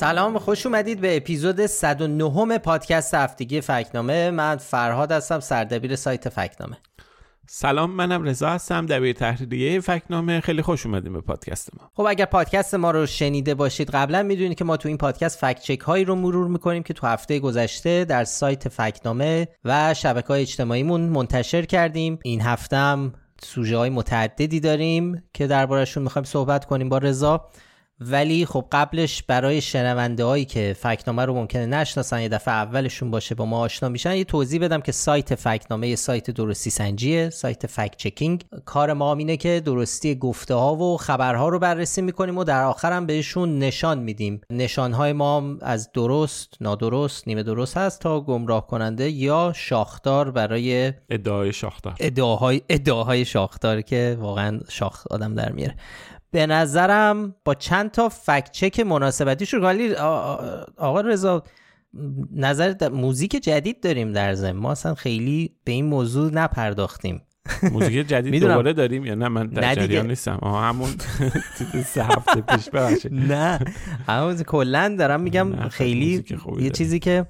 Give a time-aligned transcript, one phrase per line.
[0.00, 4.30] سلام خوش اومدید به اپیزود 109 پادکست هفتگی فکنامه.
[4.30, 6.76] من فرهاد هستم سردبیر سایت فکنامه.
[7.48, 10.40] سلام منم رضا هستم دبیر تحریریه فکنامه.
[10.40, 11.90] خیلی خوش اومدیم به پادکست ما.
[11.94, 15.60] خب اگر پادکست ما رو شنیده باشید قبلا می‌دونید که ما تو این پادکست فکت
[15.60, 20.42] چک هایی رو مرور می‌کنیم که تو هفته گذشته در سایت فکنامه و شبکه های
[20.42, 22.18] اجتماعیمون منتشر کردیم.
[22.24, 26.88] این هفته هم سوژه های متعددی داریم که دربارشون می‌خوایم صحبت کنیم.
[26.88, 27.50] با رضا
[28.00, 33.34] ولی خب قبلش برای شنونده هایی که فکنامه رو ممکنه نشناسن یه دفعه اولشون باشه
[33.34, 37.66] با ما آشنا میشن یه توضیح بدم که سایت فکنامه یه سایت درستی سنجیه سایت
[37.66, 38.44] فکت چکینگ.
[38.64, 42.92] کار ما اینه که درستی گفته ها و خبرها رو بررسی می‌کنیم و در آخر
[42.92, 44.40] هم بهشون نشان میدیم.
[44.50, 50.92] نشان های ما از درست نادرست نیمه درست هست تا گمراه کننده یا شاخدار برای
[51.10, 51.94] ادعای شاخدار.
[52.00, 55.74] ادعاهای ادعاهای شاخدار که واقعا شاخ آدم در میاره.
[56.30, 59.94] به نظرم با چند تا فکت چک مناسبتی شد ولی
[60.76, 61.42] آقا رضا
[62.34, 67.22] نظر موزیک جدید داریم در زم ما اصلا خیلی به این موضوع نپرداختیم.
[67.72, 70.38] موزیک جدید دوباره داریم یا نه؟ من در جریان نیستم.
[70.42, 70.90] آها همون
[71.94, 73.14] سه هفته پیش ببخشید.
[73.32, 73.58] نه.
[74.06, 76.24] همون کلا دارم میگم خیلی
[76.58, 77.26] یه چیزی که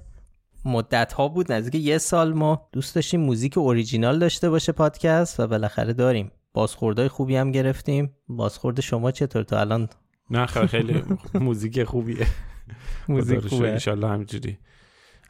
[0.65, 5.47] مدت ها بود نزدیک یه سال ما دوست داشتیم موزیک اوریجینال داشته باشه پادکست و
[5.47, 6.31] بالاخره داریم.
[6.53, 8.15] بازخوردهای خوبی هم گرفتیم.
[8.29, 9.89] بازخورد شما چطور تا الان؟
[10.31, 11.03] نه خیلی
[11.35, 12.27] موزیک خوبیه.
[13.09, 13.71] موزیک خوبه.
[13.71, 14.59] انشالله همجوری.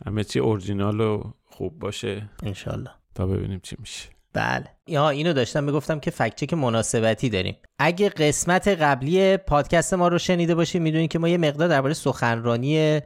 [0.06, 2.30] همه چی اورجینال و خوب باشه.
[2.42, 2.90] انشالله.
[3.14, 4.08] تا ببینیم چی میشه.
[4.32, 4.66] بله.
[4.86, 7.56] یا اینو داشتم می‌گفتم که فکچک مناسبتی داریم.
[7.78, 13.00] اگه قسمت قبلی پادکست ما رو شنیده باشید می‌دونید که ما یه مقدار درباره سخنرانی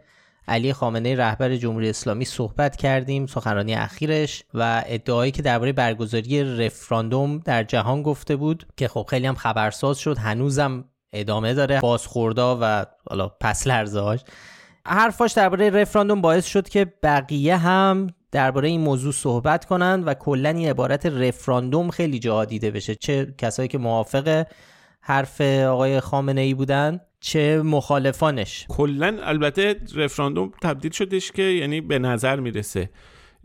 [0.48, 7.38] علی خامنه رهبر جمهوری اسلامی صحبت کردیم سخنرانی اخیرش و ادعایی که درباره برگزاری رفراندوم
[7.38, 12.86] در جهان گفته بود که خب خیلی هم خبرساز شد هنوزم ادامه داره بازخوردا و
[13.10, 14.20] حالا پس لرزهاش
[14.86, 20.48] حرفاش درباره رفراندوم باعث شد که بقیه هم درباره این موضوع صحبت کنند و کلا
[20.48, 22.94] این عبارت رفراندوم خیلی جا دیده بشه.
[22.94, 24.46] چه کسایی که موافق
[25.06, 28.66] حرف آقای خامنه ای بودن چه مخالفانش.
[28.68, 32.90] کلا البته رفراندوم تبدیل شدش که یعنی به نظر می‌رسه.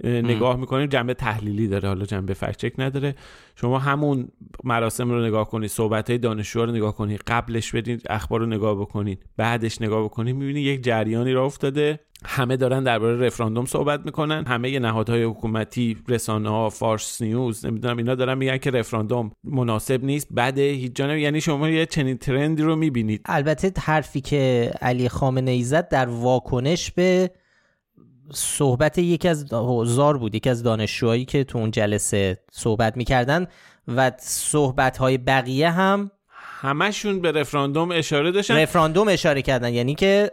[0.04, 3.16] نگاه می‌کنیم جنبه تحلیلی داره حالا جنبه فکچک نداره.
[3.56, 4.28] شما همون
[4.64, 8.76] مراسم رو نگاه کنید صحبت های دانشجوها رو نگاه کنید قبلش بدین اخبار رو نگاه
[8.76, 12.00] بکنید بعدش نگاه بکنید می‌بینید یک جریانی را افتاده.
[12.26, 14.46] همه دارن درباره رفراندوم صحبت می‌کنن.
[14.48, 20.28] همه نهادهای حکومتی رسانه ها فارس نیوز نمی‌دونم اینا دارن میگن که رفراندوم مناسب نیست
[20.32, 23.22] بعد هیچ جانب یعنی شما یه چنین ترندی رو می‌بینید.
[23.26, 27.32] البته حرفی که علی خامنه ای زد در واکنش به
[28.34, 33.48] صحبت یکی از حضار بود یکی از دانشجوهایی که تو اون جلسه صحبت می‌کردن
[33.88, 36.12] و صحبت های بقیه هم
[36.62, 38.56] همشون به رفراندوم اشاره داشتن.
[38.56, 39.74] رفراندوم اشاره کردن.
[39.74, 40.32] یعنی که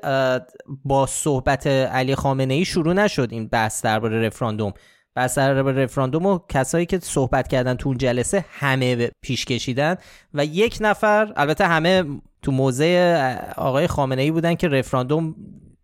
[0.85, 4.73] با صحبت علی خامنه ای شروع نشد این بحث درباره رفراندوم.
[5.15, 9.97] بحث درباره رفراندوم و کسایی که صحبت کردن تو اون جلسه همه پیش کشیدن
[10.35, 12.05] و یک نفر البته همه
[12.43, 15.35] تو موضع آقای خامنه ای بودن که رفراندوم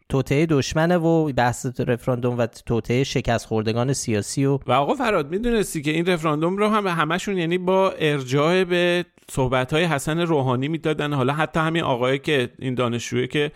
[0.09, 5.83] توطعه دشمنه و بحث رفراندوم و توطعه شکست خوردگان سیاسی و و آقا فراد می‌دونستی
[5.83, 11.13] که این رفراندوم رو هم همشون یعنی با ارجاع به صحبت های حسن روحانی می‌دادن.
[11.13, 13.53] حالا حتی همین آقایی که این دانشجویی که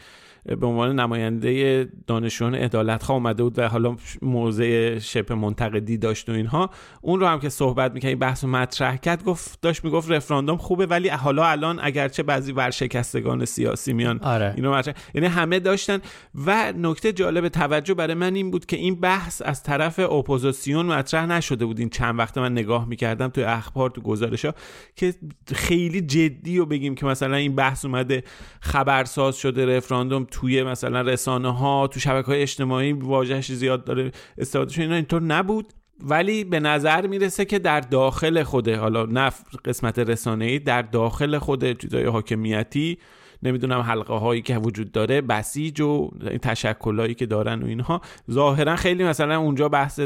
[0.47, 6.32] به عنوان نماینده دانشجویان عدالت خواه اومده بود و حالا موضع شبه منتقدی داشت و
[6.32, 6.70] اینها
[7.00, 10.87] اون رو هم که صحبت می‌کنه این بحث مطرح کرد گفت داشت می‌گفت رفراندوم خوبه
[10.87, 14.53] ولی حالا الان اگرچه بعضی ورشکستگان سیاسی میان آره.
[14.56, 15.99] اینو مطرح یعنی همه داشتن
[16.47, 21.26] و نکته جالب توجه برای من این بود که این بحث از طرف اپوزیسیون مطرح
[21.26, 24.55] نشده بود این چند وقت من نگاه می‌کردم تو اخبار تو گزارش ها
[24.97, 25.15] که
[25.55, 28.25] خیلی جدی و بگیم که مثلا این بحث اومده
[28.61, 34.81] خبرساز شده رفراندوم توی مثلا رسانه ها تو شبکه های اجتماعی واژهش زیاد داره استفاده
[34.81, 35.73] اینا اینطور نبود.
[36.00, 39.31] ولی به نظر می‌رسه که در داخل خوده حالا نه
[39.65, 42.99] قسمت رسانه ای در داخل خود چیزای حاکمیتی
[43.43, 46.11] نمی‌دونم حلقه هایی که وجود داره بسیج و
[46.43, 48.00] تشکلایی که دارن و اینها.
[48.31, 50.00] ظاهرا خیلی مثلا اونجا بحث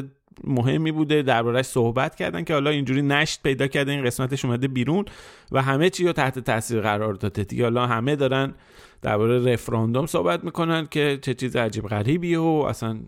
[0.45, 5.05] مهمی بوده دربارش صحبت کردن که حالا اینجوری نشت پیدا کرده این قسمتش اومده بیرون
[5.53, 7.45] و همه چی رو تحت تاثیر قرار داده.
[7.45, 8.55] دیگه حالا همه دارن
[9.03, 12.99] درباره رفراندوم صحبت می‌کنن که چه چیز عجیب غریبیه و اصلا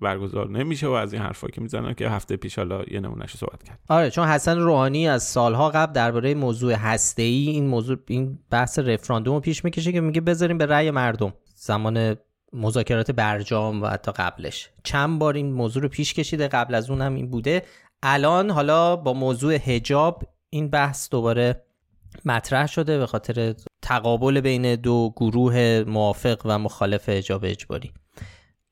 [0.00, 3.62] برگزار نمیشه و از این حرفا که می‌زنن که هفته پیش حالا یه نمونهش صحبت
[3.62, 3.78] کرد.
[3.88, 8.78] آره چون حسن روحانی از سالها قبل درباره موضوع هسته ای این موضوع این بحث
[8.78, 11.32] رفراندوم رو پیش می‌کشه که میگه بذاریم به رأی مردم.
[11.54, 12.16] زمان
[12.52, 14.70] مذاکرات برجام و حتی قبلش.
[14.84, 17.62] چند بار این موضوع رو پیش کشیده قبل از اون هم این بوده.
[18.02, 21.62] الان حالا با موضوع هجاب این بحث دوباره
[22.24, 27.92] مطرح شده به خاطر تقابل بین دو گروه موافق و مخالف حجاب اجباری.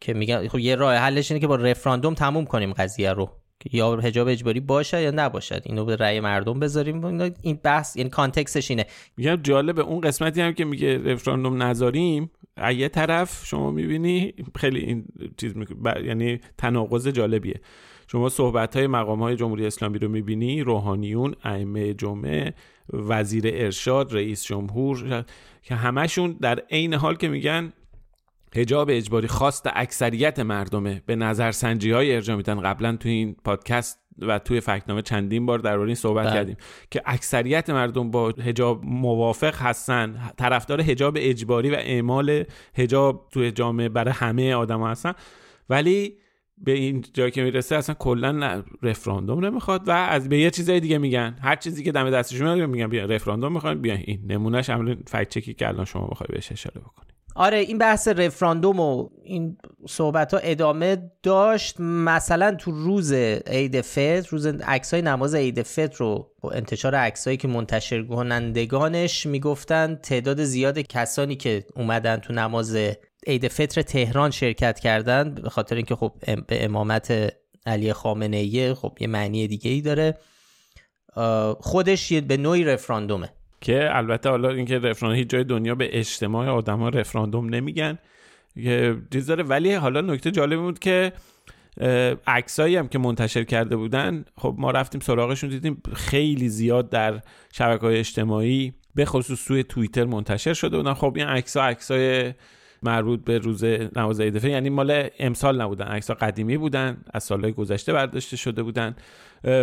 [0.04, 3.30] که میگن خب یه راه حلش اینه که با رفراندوم تموم کنیم قضیه رو.
[3.72, 7.04] یا حجاب اجباری باشه یا نباشد اینو به رأی مردم بذاریم.
[7.42, 8.86] این بحث یعنی کانتکستش اینه.
[9.16, 12.30] میگم جالبه اون قسمتی هم که میگه رفراندوم نذاریم
[12.76, 15.06] یه طرف شما می‌بینی خیلی این
[15.36, 15.66] چیز می...
[16.04, 17.60] یعنی تناقض جالبیه.
[18.06, 22.54] شما صحبت های مقام های جمهوری اسلامی رو می‌بینی روحانیون ائمه جمعه
[22.92, 25.24] وزیر ارشاد رئیس جمهور
[25.62, 27.72] که همشون در عین حال که میگن
[28.54, 32.60] هجاب اجباری خواست اکثریت مردمه به نظر سنجی های ارجاع میدن.
[32.60, 36.34] قبلا توی این پادکست و توی فکنامه چندین بار در این صحبت بله.
[36.34, 36.56] کردیم
[36.90, 40.30] که اکثریت مردم با هجاب موافق هستن.
[40.38, 45.12] طرفدار هجاب اجباری و اعمال هجاب توی جامعه برای همه آدم هستن.
[45.68, 46.16] ولی
[46.58, 50.98] به این جایی که می‌رسه اصلا کلا رفراندوم نمی‌خواد و از به یه چیزای دیگه
[50.98, 51.36] میگن.
[51.42, 54.70] هر چیزی که دم دستشون میاد میگن بیا رفراندوم می‌خوایم بیا این نمونهش.
[54.70, 57.06] همون فکت چکی که الان شما بخوای بهش اشاره بکنی.
[57.36, 59.56] آره این بحث رفراندوم و این
[59.88, 61.80] صحبت ها ادامه داشت.
[61.80, 63.12] مثلا تو روز
[63.46, 69.94] عید فطر روز عکسای نماز عید فطر رو با انتشار عکسایی که منتشر کنندگانش می‌گفتن
[69.94, 72.76] تعداد زیاد کسانی که اومدن تو نماز
[73.26, 76.12] عید فطر تهران شرکت کردن به خاطر اینکه خب
[76.46, 77.32] به امامت
[77.66, 80.18] علی خامنه ای خب یه معنی دیگه ای داره
[81.60, 83.32] خودش به نوعی رفراندومه.
[83.64, 87.98] که البته حالا اینکه رفراندوم هیچ جای دنیا به اجتماع آدما رفراندوم نمیگن
[89.12, 89.42] چیز داره.
[89.42, 91.12] ولی حالا نکته جالب بود که
[92.26, 97.20] عکسایی هم که منتشر کرده بودن خب ما رفتیم سراغشون دیدیم خیلی زیاد در
[97.52, 100.94] شبکه های اجتماعی به خصوص توی توییتر منتشر شده بودن.
[100.94, 102.34] خب این عکس عکسای
[102.82, 103.64] مربوط به روز
[103.96, 108.96] نماز عید یعنی مال امسال نبودن عکس قدیمی بودن از سالهای گذشته برداشته شده بودن.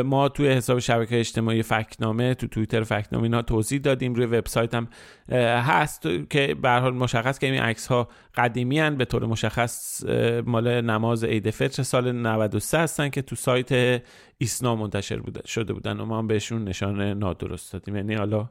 [0.06, 4.88] ما توی حساب شبکه اجتماعی فکنامه تو توییتر فکنامه اینا توضیح دادیم روی وبسایت هم
[5.62, 10.04] هست که به حال مشخص که این عکس ها قدیمی هن به طور مشخص
[10.46, 14.02] مال نماز عید فطر سال 93 هستن که تو سایت
[14.38, 17.96] ایسنا منتشر بوده شده بودن و ما هم بهشون نشان نادرست دادیم.
[17.96, 18.50] یعنی حالا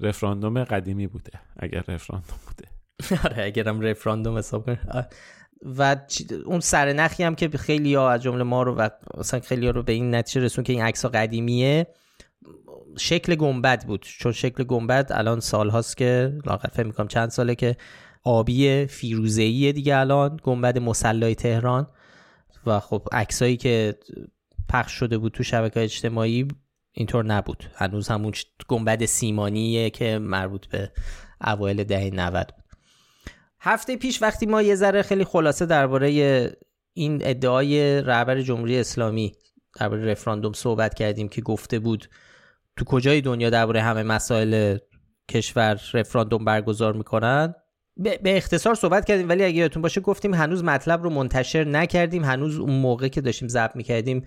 [0.00, 2.68] رفراندوم قدیمی بوده اگر رفراندوم بوده.
[3.24, 4.70] آره اگرم رفراندوم حساب
[5.62, 5.96] و
[6.44, 9.82] اون سرنخی هم که خیلی ها از جمله ما رو و مثلا خیلی ها رو
[9.82, 11.86] به این نتیجه رسون که این عکس قدیمیه
[12.98, 14.06] شکل گنبد بود.
[14.18, 17.76] چون شکل گنبد الان سال هاست که لاغر فهم می‌کنم چند ساله که
[18.24, 21.86] آبی فیروزه‌ای دیگه الان گنبد مسلای تهران.
[22.66, 23.94] و خب عکسایی که
[24.68, 26.48] پخش شده بود تو شبکه اجتماعی
[26.92, 27.70] اینطور نبود.
[27.74, 28.32] هنوز همون
[28.68, 30.92] گنبد سیمانیه که مربوط به
[31.46, 32.63] اوایل دهه 90 بود.
[33.64, 36.08] هفته پیش وقتی ما یه ذره خیلی خلاصه درباره
[36.92, 39.32] این ادعای رهبر جمهوری اسلامی
[39.80, 42.08] درباره رفراندوم صحبت کردیم که گفته بود
[42.76, 44.78] تو کجای دنیا درباره همه مسائل
[45.30, 47.54] کشور رفراندوم برگزار می‌کنن؟
[47.96, 52.24] به اختصار صحبت کردیم ولی اگه یادتون باشه گفتیم هنوز مطلب رو منتشر نکردیم.
[52.24, 54.26] هنوز اون موقع که داشتیم ضبط می‌کردیم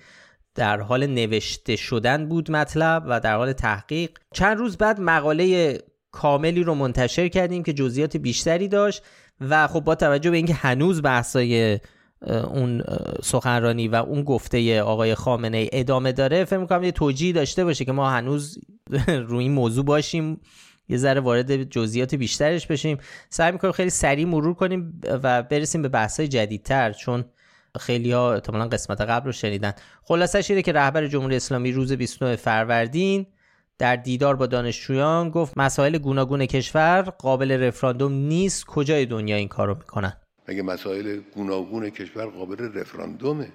[0.55, 4.09] در حال نوشته شدن بود مطلب و در حال تحقیق.
[4.33, 5.77] چند روز بعد مقاله
[6.11, 9.03] کاملی رو منتشر کردیم که جزئیات بیشتری داشت.
[9.41, 11.79] و خب با توجه به اینکه هنوز بحثای
[12.27, 12.83] اون
[13.23, 17.91] سخنرانی و اون گفته آقای خامنه ادامه داره فکر می‌کنم یه توجیه داشته باشه که
[17.91, 18.59] ما هنوز
[19.29, 20.41] روی این موضوع باشیم
[20.89, 22.97] یه ذره وارد جزئیات بیشترش بشیم.
[23.29, 27.25] سعی می‌کنیم خیلی سریع مرور کنیم و برسیم به بحثای جدیدتر چون
[27.79, 28.39] خیلی ها
[28.71, 29.73] قسمت قبل رو شنیدن.
[30.03, 33.25] خلاصش اینه که رهبر جمهوری اسلامی روز 29 فروردین
[33.79, 39.75] در دیدار با دانشجویان گفت مسائل گوناگون کشور قابل رفراندوم نیست کجای دنیا این کارو
[39.75, 40.13] می‌کنن؟
[40.47, 43.47] مگه مسائل گوناگون کشور قابل رفراندومه؟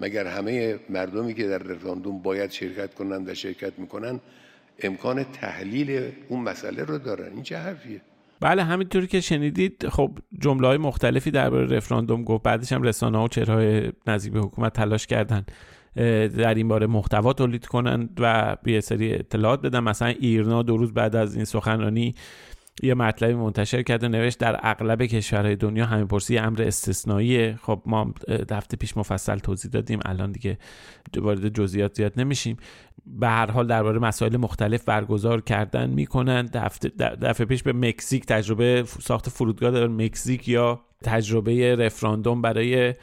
[0.00, 4.20] مگر همه مردمی که در رفراندوم باید شرکت کنند و شرکت می‌کنن
[4.82, 8.00] امکان تحلیل اون مسئله رو دارن؟ این چه حرفیه؟
[8.40, 13.24] بله همینطوری که شنیدید خب جمله های مختلفی درباره رفراندوم گفت بعدش هم رسانه ها
[13.24, 15.46] و چهرهای نزدیک به حکومت تلاش کردن.
[15.96, 19.80] در این باره محتوا تولید کنند و یه سری اطلاعات بدن.
[19.80, 22.14] مثلا ایرنا دو روز بعد از این سخنرانی
[22.82, 27.58] یه مطلبی منتشر کرده نوشت در اغلب کشورهای دنیا همین پرسی امر استثنائیه.
[27.62, 28.14] خب ما
[28.50, 30.58] هفته پیش مفصل توضیح دادیم الان دیگه
[31.16, 32.56] وارد جزئیات زیاد نمیشیم.
[33.06, 36.46] به هر حال درباره مسائل مختلف برگزار کردن می‌کنن.
[37.22, 42.94] دفعه پیش به مکزیک تجربه ساخت فرودگاه در مکزیک یا تجربه رفراندوم برای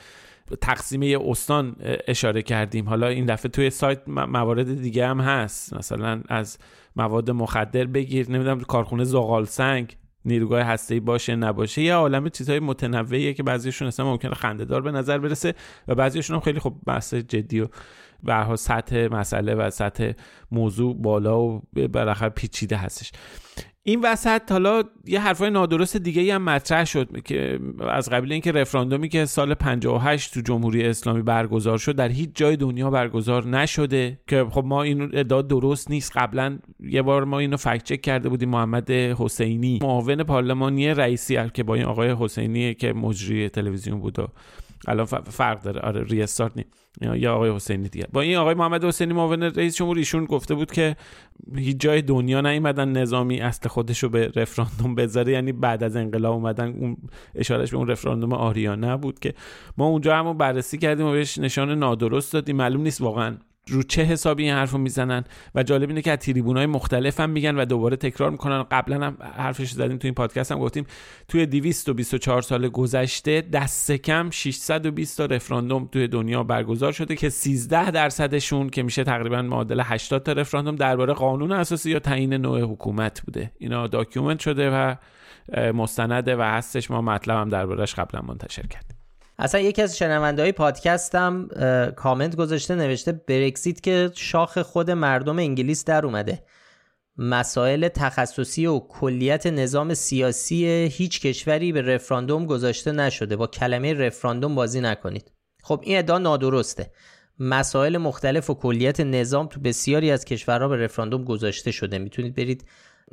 [0.62, 1.76] تقسیمه استان
[2.08, 2.90] اشاره کردیم.
[2.90, 5.74] حالا این دفعه توی سایت موارد دیگه هم هست.
[5.74, 6.58] مثلا از
[6.96, 13.34] مواد مخدر بگیر نمی‌دونم کارخونه زغال سنگ نیروگاه هسته‌ای باشه نباشه یه عالم چیزهای متنوعیه
[13.34, 15.54] که بعضیشون اصلا ممکنه خندهدار به نظر برسه
[15.88, 17.68] و بعضیشون هم خیلی خب بحث جدی و
[18.24, 20.12] به سطح مسئله و سطح
[20.52, 23.12] موضوع بالا و بالاخره پیچیده هستش.
[23.86, 27.60] این وسط حالا یه حرفای نادرست دیگه هم مطرح شد که
[27.90, 32.56] از قبیل اینکه رفراندومی که سال 58 تو جمهوری اسلامی برگزار شد در هیچ جای
[32.56, 36.12] دنیا برگزار نشده که خب ما این ادعا درست نیست.
[36.18, 41.64] قبلا یه بار ما اینو فکت چک کرده بودیم محمد حسینی معاون پارلمانی رئیسی که
[41.64, 44.28] با این آقای حسینی که مجری تلویزیون بود و
[44.88, 45.80] الان فرق داره.
[45.80, 46.66] آره ریستارت نی.
[47.02, 48.08] یا آقای حسینی دیگه.
[48.14, 50.96] با این آقای محمد حسینی معاون رئیس جمهور ایشون گفته بود که
[51.56, 55.32] هیچ جای دنیا نیومدن نظامی اصل خودش رو به رفراندوم بذاره.
[55.32, 56.98] یعنی بعد از انقلاب اومدن اون
[57.36, 59.34] اشارش به اون رفراندوم آریانه بود که
[59.78, 62.56] ما اونجا هم بررسی کردیم و بهش نشان نادرست دادیم.
[62.56, 65.24] معلوم نیست واقعا رو چه حسابی این حرفو می‌زنن؟
[65.56, 68.64] و جالب اینه که از های مختلف هم میگن و دوباره تکرار می‌کنن.
[68.64, 70.86] قبلا هم حرفش زدیم تو این پادکست هم گفتیم
[71.28, 77.92] توی 224 سال گذشته دست کم 620 تا رفراندوم توی دنیا برگزار شده که 13
[77.92, 83.22] درصدشون که میشه تقریبا معادل 80 تا رفراندوم درباره قانون اساسی یا تعیین نوع حکومت
[83.22, 83.52] بوده.
[83.58, 84.96] اینا document شده و
[85.74, 86.92] مستنده و هستش.
[86.92, 89.03] ما مطلب هم دربارهش قبلا منتشر کردیم.
[89.40, 91.48] اصلا یکی از شنونده های پادکستم
[91.96, 96.44] کامنت گذاشته نوشته برکسیت که شاخ خود مردم انگلیس در اومده.
[97.18, 103.36] مسائل تخصصی و کلیت نظام سیاسی هیچ کشوری به رفراندوم گذاشته نشده.
[103.36, 105.32] با کلمه رفراندوم بازی نکنید.
[105.64, 106.92] خب این ادعا نادرسته.
[107.40, 111.98] مسائل مختلف و کلیت نظام تو بسیاری از کشورها به رفراندوم گذاشته شده.
[111.98, 112.66] می‌تونید برید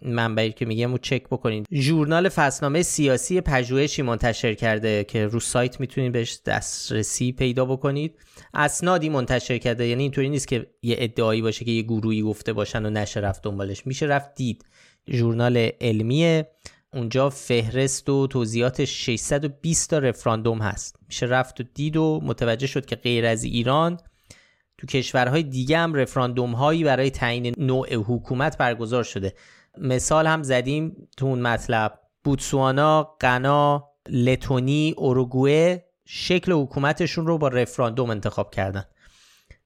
[0.02, 1.66] منبعی که میگم رو چک بکنید.
[1.72, 8.14] ژورنال فصلنامه سیاسی پژوهشی منتشر کرده که رو سایت می‌تونید بهش دسترسی پیدا بکنید.
[8.54, 12.86] اسنادی منتشر کرده یعنی اینطوری نیست که یه ادعایی باشه که یه گروهی گفته باشن
[12.86, 13.86] و نشه رفت دنبالش.
[13.86, 14.64] میشه رفت دید.
[15.10, 16.50] ژورنال علمیه.
[16.92, 20.96] اونجا فهرست و توضیحات 620 تا رفراندوم هست.
[21.08, 23.98] میشه رفت و دید و متوجه شد که غیر از ایران
[24.78, 29.34] تو کشورهای دیگه هم رفراندوم هایی برای تعیین نوع حکومت برگزار شده.
[29.78, 32.00] مثال هم زدیم تو اون مطلب.
[32.24, 38.84] بوتسوانا، غنا، لتونی، اوروگوئه شکل حکومتشون رو با رفراندوم انتخاب کردن.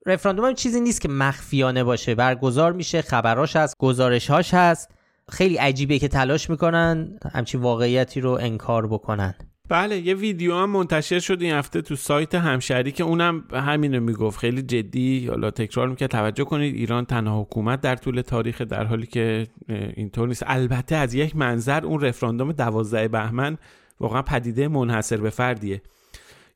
[0.06, 2.14] رفراندوم هم چیزی نیست که مخفیانه باشه.
[2.14, 4.90] برگزار میشه خبراش هست گزارشهاش هست.
[5.28, 9.34] خیلی عجیبه که تلاش می‌کنن همچین واقعیتی رو انکار بکنن.
[9.68, 14.38] بله یه ویدیو هم منتشر شد این هفته تو سایت همشهری که اونم همینو می‌گفت.
[14.38, 16.10] خیلی جدی حالا تکرار می‌کرد.
[16.10, 20.42] توجه کنید ایران تنها حکومت در طول تاریخ در حالی که اینطور نیست.
[20.46, 23.58] البته از یک منظر اون رفراندوم دوازده بهمن
[24.00, 25.82] واقعا پدیده منحصر به فردیه.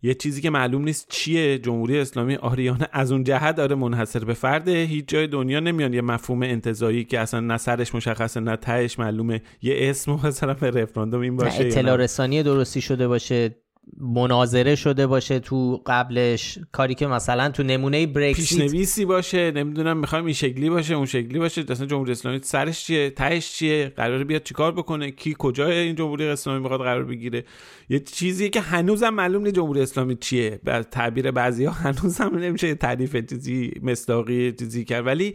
[0.02, 1.58] یه چیزی که معلوم نیست چیه.
[1.58, 4.82] جمهوری اسلامی آریانه از اون جهت داره منحصر به فرده.
[4.82, 9.42] هیچ جای دنیا نمیان یه مفهوم انتظایی که اصلا نه سرش مشخصه نه تهش معلومه.
[9.62, 13.56] یه اسم مثلا به رفراندوم این باشه اطلاع رسانی درستی شده باشه.
[14.00, 16.58] مناظره شده باشه تو قبلش.
[16.72, 21.38] کاری که مثلا تو نمونه برکسیت پیشنویسی باشه نمی‌دونم می‌خوایم این شکلی باشه اون شکلی
[21.38, 25.94] باشه اصلا جمهوری اسلامی سرش چیه تهش چیه قراره بیاد چیکار بکنه کی کجای این
[25.94, 27.44] جمهوری اسلامی می‌خواد قرار بگیره.
[27.88, 30.60] یه چیزی که هنوزم معلوم نیست جمهوری اسلامی چیه.
[30.64, 35.06] به تعبیر بعضیا هنوزم نمیشه تعریف چیزی مصداقی چیزی کرد.
[35.06, 35.34] ولی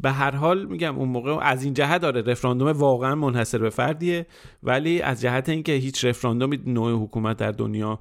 [0.00, 4.26] به هر حال میگم اون موقع از این جهت داره رفراندوم واقعا منحصر به فردیه
[4.62, 8.00] ولی از جهت اینکه هیچ رفراندومی نوع حکومت در دنیا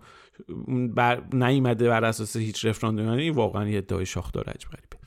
[0.96, 4.98] بر نیامده بر اساس هیچ رفراندومی یعنی واقعا یه ادعای شاخدار عجب غریبه.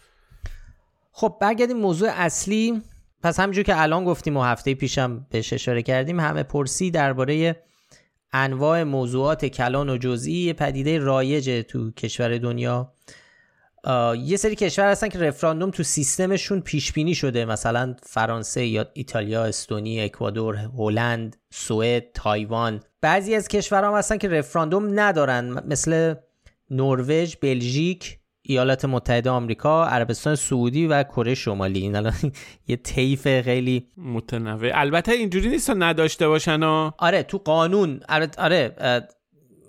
[1.13, 2.83] خب برگردیم موضوع اصلی.
[3.23, 7.63] پس همینجور که الان گفتیم و هفته پیشم بهش اشاره کردیم همه پرسی درباره
[8.33, 12.93] انواع موضوعات کلان و جزئی پدیده رایج تو کشور دنیا
[14.25, 19.45] یه سری کشور هستن که رفراندوم تو سیستمشون پیش بینی شده مثلا فرانسه یا ایتالیا،
[19.45, 22.81] استونی، اکوادور، هلند، سوئد، تایوان.
[23.01, 26.15] بعضی از کشورها هستن که رفراندوم ندارن مثل
[26.71, 31.81] نروژ، بلژیک، ایالات متحده آمریکا، عربستان سعودی و کره شمالی.
[31.81, 32.15] این الان
[32.69, 34.71] یه طیف خیلی متنوع.
[34.75, 36.63] البته اینجوری نیست نداشته باشن
[36.99, 38.77] آره تو قانون آره, آره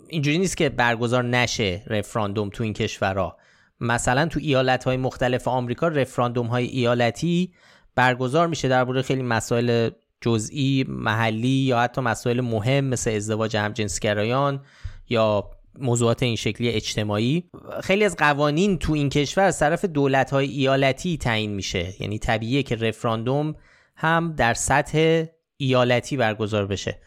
[0.08, 3.38] اینجوری نیست که برگزار نشه رفراندوم تو این کشورها
[3.82, 7.54] مثلا تو ایالت های مختلف آمریکا رفراندوم های ایالتی
[7.96, 9.90] برگزار میشه درباره خیلی مسائل
[10.22, 14.62] جزئی محلی یا حتی مسائل مهم مثل ازدواج همجنسگرایان
[15.10, 17.50] یا موضوعات این شکلی اجتماعی.
[17.84, 21.94] خیلی از قوانین تو این کشور از طرف دولت های ایالتی تعیین میشه.
[22.00, 23.56] یعنی طبیعیه که رفراندوم
[23.96, 25.24] هم در سطح
[25.58, 27.00] ایالتی برگزار بشه.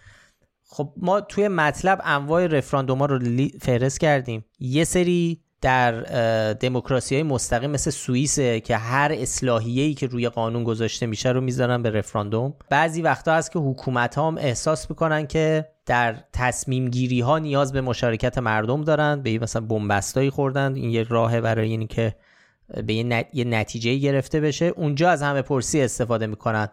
[0.64, 3.18] خب ما توی مطلب انواع رفراندوم ها رو
[3.60, 4.44] فهرست کردیم.
[4.58, 5.92] یه سری در
[6.52, 11.82] دموکراسی های مستقیم مثل سوئیس که هر اصلاحیه‌ای که روی قانون گذاشته میشه رو می‌ذارن
[11.82, 12.54] به رفراندوم.
[12.70, 17.80] بعضی وقتا هست که حکومت هم احساس می‌کنن که در تصمیم گیری ها نیاز به
[17.80, 19.22] مشارکت مردم دارن.
[19.22, 20.74] به مثلا بنبستایی خوردن.
[20.74, 22.14] این یه راه برای اینی که
[22.86, 22.94] به
[23.32, 24.64] یه, نتیجه گرفته بشه.
[24.64, 26.68] اونجا از همه پرسی استفاده می‌کنن.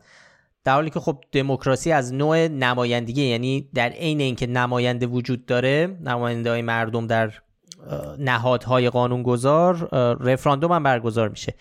[0.64, 5.98] در حالی که خب دموکراسی از نوع نمایندگی یعنی در عین اینکه نماینده وجود داره
[6.02, 7.32] نماینده های مردم در
[8.20, 9.90] نهادهای قانونگذار
[10.22, 11.54] رفراندوم هم برگزار میشه.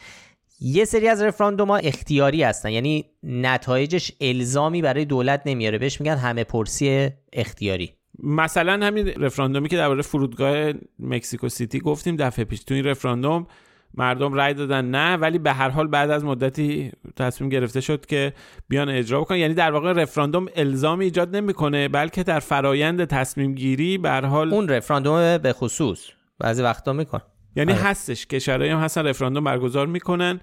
[0.61, 5.79] یه سری از رفراندوم ها اختیاری هستن یعنی نتایجش الزامی برای دولت نمیاره.
[5.79, 7.93] بهش میگن همه پرسی اختیاری.
[8.23, 12.65] مثلا همین رفراندومی که درباره فرودگاه مکسیکو سیتی گفتیم دفعه پیش.
[12.65, 13.47] تو این رفراندوم
[13.95, 18.33] مردم رأی دادن نه ولی به هر حال بعد از مدتی تصمیم گرفته شد که
[18.69, 19.39] بیان اجرا بکنن.
[19.39, 24.55] یعنی در واقع رفراندوم الزامی ایجاد نمی‌کنه بلکه در فرایند تصمیم گیری به هر حال
[24.55, 26.09] اون رفراندوم به خصوص.
[26.39, 27.21] بعضی وقتا میکن
[27.57, 27.83] یعنی آره.
[27.83, 30.41] هستش کشورهایی هم هستن رفراندوم برگزار می‌کنن.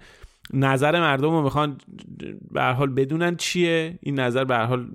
[0.53, 1.77] نظر مردم رو می‌خوان
[2.51, 3.99] به هر حال بدونن چیه.
[4.01, 4.87] این نظر به هر حال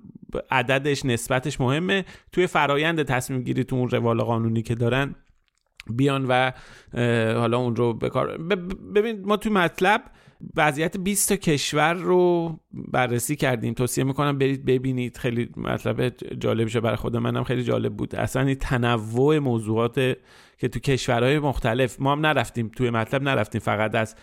[0.51, 2.05] عددش نسبتش مهمه.
[2.33, 5.15] توی فرایند تصمیم گیری تو اون روال قانونی که دارن
[5.91, 6.53] بیان و
[7.39, 8.39] حالا اون رو بکار
[8.95, 10.03] ببین ما توی مطلب
[10.57, 13.75] وضعیت 20 تا کشور رو بررسی کردیم.
[13.75, 15.17] توصیه می‌کنم برید ببینید.
[15.17, 16.09] خیلی مطلب
[16.39, 18.17] جالب برای خود منم خیلی جالب بود.
[18.17, 19.95] اصلا این تنوع موضوعات
[20.59, 23.61] که تو کشورهای مختلف ما هم نرفتیم توی مطلب نرفتیم.
[23.61, 24.17] فقط از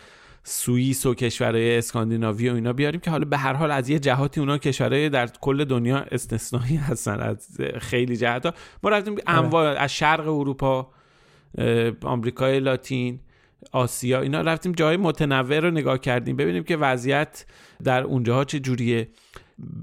[0.44, 4.40] سوئیس و کشورهای اسکاندیناوی و اینا بیاریم که حالا به هر حال از یه جهاتی
[4.40, 7.20] اونا کشورهای در کل دنیا استثنایی هستن.
[7.20, 9.40] از خیلی جهات ما رفتیم آره.
[9.40, 10.92] انواع از شرق اروپا
[12.04, 13.20] آمریکای لاتین
[13.72, 17.46] آسیا اینا رفتیم جای متنوع رو نگاه کردیم ببینیم که وضعیت
[17.84, 19.08] در اونجاها چه جوریه.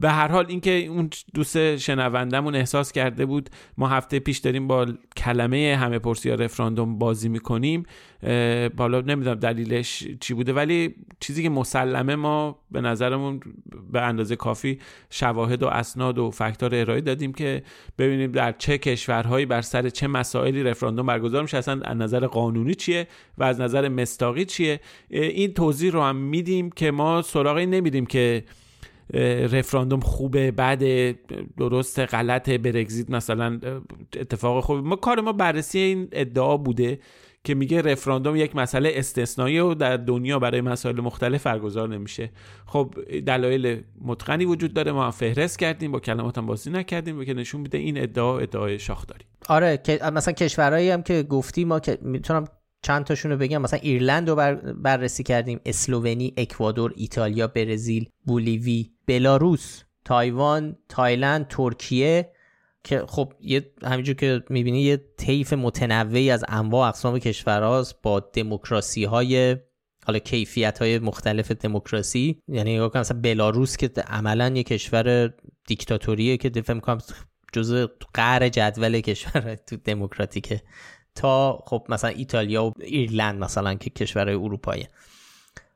[0.00, 4.86] به هر حال اینکه اون دوست شنوندمون احساس کرده بود ما هفته پیش داریم با
[5.16, 7.82] کلمه همه پرسی رفراندوم بازی می‌کنیم
[8.76, 13.40] بالا نمی‌دونم دلیلش چی بوده ولی چیزی که مسلمه ما به نظرمون
[13.92, 14.78] به اندازه کافی
[15.10, 17.62] شواهد و اسناد و فکتار ارائه دادیم که
[17.98, 21.56] ببینیم در چه کشورهایی بر سر چه مسائلی رفراندوم برگزار میشه.
[21.56, 23.08] اصلا از نظر قانونی چیه
[23.38, 28.44] و از نظر مستاقی چیه؟ این توضیح رو هم میدیم که ما سراغی نمیدیم که
[29.52, 30.82] رفراندوم خوبه بعد
[31.56, 33.60] درست غلط برگزیت مثلا
[34.16, 36.98] اتفاق خوبه ما کار ما بررسی این ادعا بوده
[37.44, 42.30] که میگه رفراندوم یک مسئله استثنایی و در دنیا برای مسائل مختلف برگزار نمیشه.
[42.66, 42.94] خب
[43.26, 44.92] دلایل متقنی وجود داره.
[44.92, 48.78] ما فهرست کردیم با کلمات هم بازی نکردیم و که نشون میده این ادعا ادعای
[48.78, 49.26] شاخداریه.
[49.48, 49.82] آره
[50.14, 52.44] مثلا کشورهایی هم که گفتی ما که می‌تونم
[52.86, 53.62] چند تاشون رو بگم.
[53.62, 55.60] مثلا ایرلند رو بر بررسی کردیم.
[55.64, 62.32] اسلوونی اکوادور ایتالیا برزیل بولیوی بلاروس تایوان تایلند ترکیه
[62.84, 69.04] که خب یه همینجور که می‌بینی یه طیف متنوعی از انواع اقسام کشورهاست با دموکراسی
[69.04, 69.56] های
[70.06, 72.42] حالا کیفیت های مختلف دموکراسی.
[72.48, 75.34] یعنی نگاه مثلا بلاروس که عملا یه کشور
[75.66, 76.98] دیکتاتوریه که فکر می‌کنم
[77.52, 80.62] جزء قهر جدول کشور تو دموکراتیکه.
[81.16, 84.88] تا خب مثلا ایتالیا و ایرلند مثلا که کشورهای اروپایی.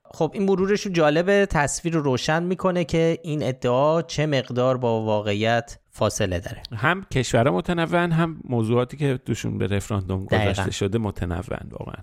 [0.05, 5.03] خب این مرورش رو جالب تصویر رو روشن می‌کنه که این ادعا چه مقدار با
[5.03, 6.63] واقعیت فاصله داره.
[6.73, 12.03] هم کشورها متنوعن هم موضوعاتی که دوشون به رفراندوم گذاشته شده متنوعن واقعا.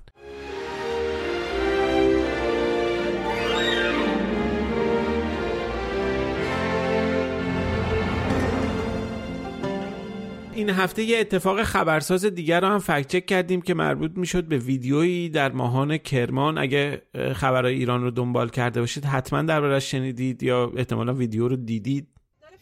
[10.58, 14.58] این هفته یه اتفاق خبرساز دیگر رو هم فکت چک کردیم که مربوط می‌شد به
[14.58, 16.58] ویدیویی در ماهان کرمان.
[16.58, 17.02] اگه
[17.36, 22.08] خبرهای ایران رو دنبال کرده باشید حتما دربارش شنیدید یا احتمالا ویدیو رو دیدید.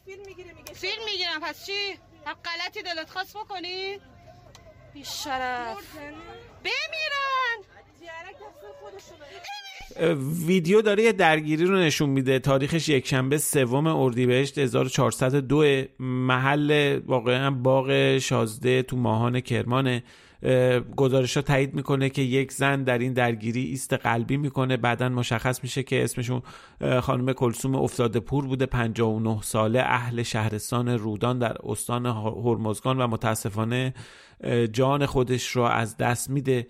[0.05, 1.39] فیلم می‌گیره میگه فیلم می‌گیرم.
[1.41, 1.73] پس چی؟
[2.25, 3.99] غلطی دلت خواست بکنی؟
[4.93, 5.77] بیشرف.
[6.63, 7.57] بمیرن!
[10.45, 12.39] ویدیو داره یه درگیری رو نشون میده.
[12.39, 20.03] تاریخش یک شنبه سوم اردیبهشت 1402 محل واقعا باغ شازده تو ماهان کرمانه.
[20.95, 24.77] گزارش ها تایید می‌کنه که یک زن در این درگیری ایست قلبی می‌کنه.
[24.77, 26.41] بعدا مشخص میشه که اسمشون
[27.01, 33.93] خانم کلسوم افتاده پور بوده 59 ساله اهل شهرستان رودان در استان هرمزگان و متاسفانه
[34.73, 36.67] جان خودش رو از دست میده.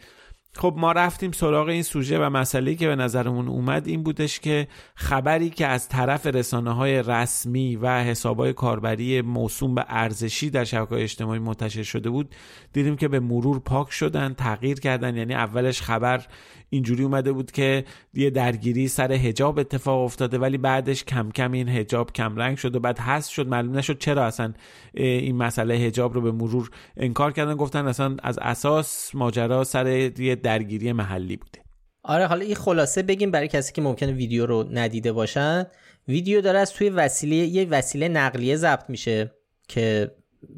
[0.58, 4.68] خب ما رفتیم سراغ این سوژه و مسئله که به نظرمون اومد این بودش که
[4.96, 10.64] خبری که از طرف رسانه های رسمی و حساب های کاربری موسوم به ارزشی در
[10.64, 12.36] شبکه اجتماعی منتشر شده بود
[12.74, 16.26] دیدیم که به مرور پاک شدن تغییر کردن یعنی اولش خبر
[16.70, 21.70] اینجوری اومده بود که یه درگیری سر هجاب اتفاق افتاده ولی بعدش کم کم این
[21.70, 23.48] هجاب کم رنگ شد و بعد هست شد.
[23.48, 24.54] معلوم نشد چرا اصلا
[24.94, 27.56] این مسئله هجاب رو به مرور انکار کردن.
[27.56, 29.88] گفتن اصلا از اساس ماجرا سر
[30.20, 31.60] یه درگیری محلی بوده.
[32.04, 35.66] آره حالا این خلاصه بگیم برای کسی که ممکنه ویدیو رو ندیده باشن.
[36.08, 39.32] ویدیو داره از توی وسیله یه وسیله نقلیه ضبط میشه
[39.68, 40.12] که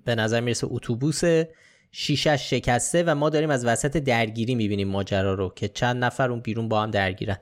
[0.06, 1.50] به نظر می‌رسه اتوبوسه.
[1.91, 6.39] شیشش شکسته و ما داریم از وسط درگیری می‌بینیم ماجرا رو که چند نفر اون
[6.39, 7.38] بیرون با هم درگیرن.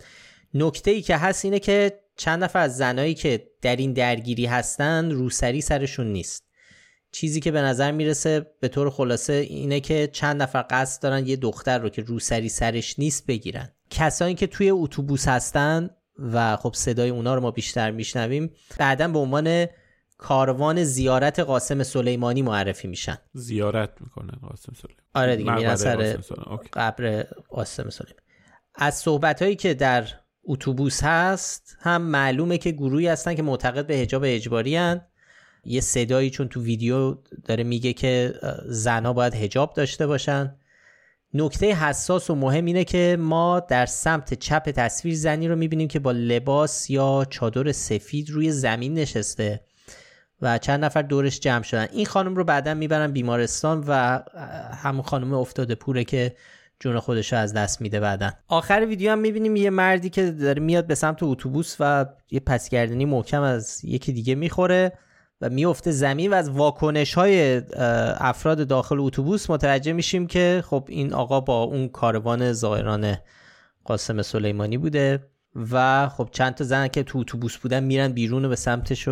[0.53, 5.11] نکته ای که هست اینه که چند نفر از زنایی که در این درگیری هستن
[5.11, 6.45] روسری سرشون نیست.
[7.11, 11.35] چیزی که به نظر می‌رسه به طور خلاصه اینه که چند نفر قصد دارن یه
[11.35, 13.71] دختر رو که روسری سرش نیست بگیرن.
[13.89, 19.19] کسانی که توی اتوبوس هستن و خب صدای اونا رو ما بیشتر میشنویم بعدا به
[19.19, 19.67] عنوان
[20.17, 23.17] کاروان زیارت قاسم سلیمانی معرفی میشن.
[23.33, 25.07] زیارت می‌کنن قاسم سلیمانی.
[25.13, 26.17] آره دیگه میرن سر
[26.73, 28.25] قبر قاسم سلیمانی.
[28.75, 30.07] از صحبت هایی که در
[30.43, 35.01] اتوبوس هست هم معلومه که گروهی هستن که معتقد به حجاب اجباری هن.
[35.65, 38.33] یه صدایی چون تو ویدیو داره میگه که
[38.65, 40.55] زنها باید حجاب داشته باشن.
[41.33, 45.99] نکته حساس و مهم اینه که ما در سمت چپ تصویر زنی رو می‌بینیم که
[45.99, 49.63] با لباس یا چادر سفید روی زمین نشسته.
[50.41, 51.87] و چند نفر دورش جمع شدن.
[51.91, 54.19] این خانم رو بعدا می‌برن بیمارستان و
[54.83, 56.35] همون خانم افتاده پوره که
[56.79, 58.31] جون خودش رو از دست میده بعدا.
[58.47, 63.05] آخر ویدیو هم می‌بینیم یه مردی که داره میاد به سمت اتوبوس و یه پسگردنی
[63.05, 64.91] محکم از یکی دیگه می‌خوره
[65.41, 67.61] و میفته زمین و از واکنش های
[68.17, 73.17] افراد داخل اتوبوس متوجه میشیم که خب این آقا با اون کاروان زائران
[73.85, 75.34] قاسم سلیمانی بوده.
[75.71, 79.09] و خب چند تا زن که تو اتوبوس بودن میرن بیرون و به سمتش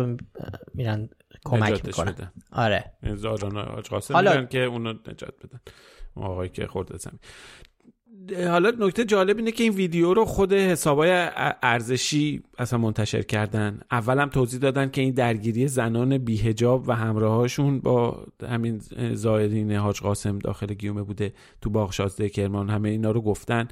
[0.74, 1.08] میرن
[1.44, 2.32] کمک می‌کنن.
[2.52, 2.92] آره.
[3.14, 4.44] زائران قاسم حالا...
[4.44, 5.60] که اونو نجات بدن.
[6.14, 7.18] آقایی که خورده زمین.
[8.48, 11.28] حالا نکته جالب اینه که این ویدیو رو خود حسابای
[11.62, 13.80] ارزشی اصلا منتشر کردن.
[13.90, 18.80] اولم توضیح دادن که این درگیری زنان بیهجاب و همراهاشون با همین
[19.12, 23.68] زائرین حاج قاسم داخل گیومه بوده تو باغ شازده کرمان همه اینا رو گفتن.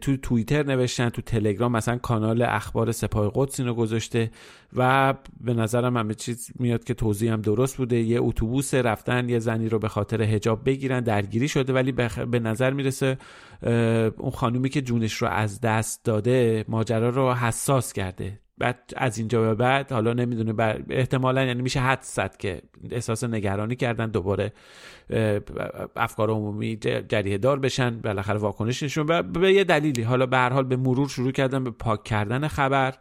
[0.00, 4.30] تو توییتر نوشتن تو تلگرام مثلا کانال اخبار سپاه قدس اینو گذاشته
[4.76, 7.96] و به نظرم همه چیز میاد که توضیح هم درست بوده.
[7.96, 11.92] یه اتوبوس رفتن یه زنی رو به خاطر هجاب بگیرن درگیری شده ولی
[12.30, 13.18] به نظر می‌رسه
[14.18, 18.40] اون خانومی که جونش رو از دست داده ماجرا رو حساس کرده.
[18.58, 20.82] بعد از اینجا به بعد حالا نمی‌دونه بر...
[20.90, 24.52] احتمالا یعنی میشه حد زد که احساس نگرانی کردن دوباره
[25.96, 26.76] افکار عمومی
[27.08, 29.32] جریه دار بشن بالاخره واکنششون.
[29.32, 32.94] به یه دلیلی حالا به هر حال به مرور شروع کردن به پاک کردن خبر.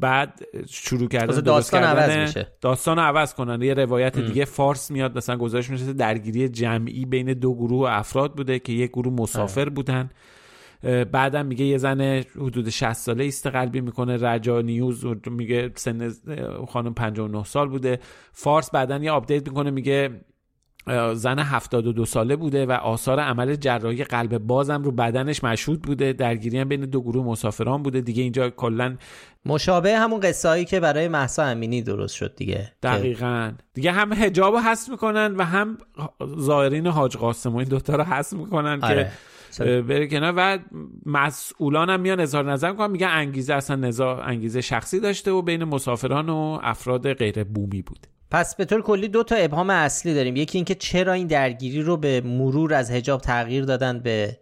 [0.00, 2.48] بعد شروع کردن داستان عوض میشه.
[2.60, 3.62] داستان عوض کنن.
[3.62, 8.58] یه روایت دیگه فارس میاد مثلا گزارش میشه درگیری جمعی بین دو گروه افراد بوده
[8.58, 9.70] که یک گروه مسافر آره.
[9.70, 10.10] بودن.
[11.12, 12.00] بعدم میگه یه زن
[12.36, 14.16] حدود 60 ساله است قلبی می‌کنه.
[14.16, 16.12] رجا نیوز میگه سن
[16.68, 17.98] خانم 59 سال بوده.
[18.32, 20.20] فارس بعدا یه آپدیت می‌کنه میگه
[21.14, 26.12] زن 72 ساله بوده و آثار عمل جراحی قلب بازم رو بدنش مشهود بوده.
[26.12, 28.00] درگیری هم بین دو گروه مسافران بوده.
[28.00, 28.96] دیگه اینجا کلا
[29.46, 32.72] مشابه همون قصه هایی که برای مهسا امینی درست شد دیگه.
[32.82, 33.52] دقیقا.
[33.74, 35.78] دیگه هم حجاب رو حذف می‌کنن و هم
[36.36, 39.12] زائرین حاج قاسم و این دوتا رو حذف می‌کنن آره.
[39.56, 40.34] که بره کنار.
[40.36, 40.58] و
[41.06, 42.90] مسئولان هم میان اظهار نظر می‌کنن.
[42.90, 48.06] میگن انگیزه اصلا نزاع انگیزه شخصی داشته و بین مسافران و افراد غیر بومی بود.
[48.30, 50.36] پس به طور کلی دو تا ابهام اصلی داریم.
[50.36, 54.38] یکی اینکه چرا این درگیری رو به مرور از حجاب تغییر دادن به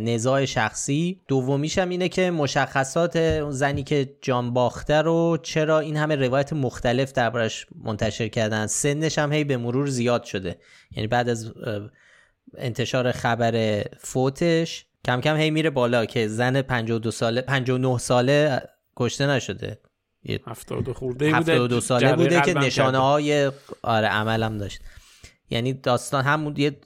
[0.00, 1.20] نزاع شخصی.
[1.28, 7.12] دومیش هم اینه که مشخصات زنی که جان باخته رو چرا این همه روایت مختلف
[7.12, 8.66] دربارش منتشر کردن.
[8.66, 10.58] سنش هم هی به مرور زیاد شده.
[10.96, 11.52] یعنی بعد از
[12.58, 18.62] انتشار خبر فوتش کم کم هی میره بالا که زن 52 ساله 59 ساله
[18.96, 19.78] کشته نشده.
[20.46, 21.66] هفتاد خورده بوده.
[21.66, 24.80] دو ساله بوده که نشانه های آره عملم داشت.
[25.50, 26.76] یعنی داستان همون یه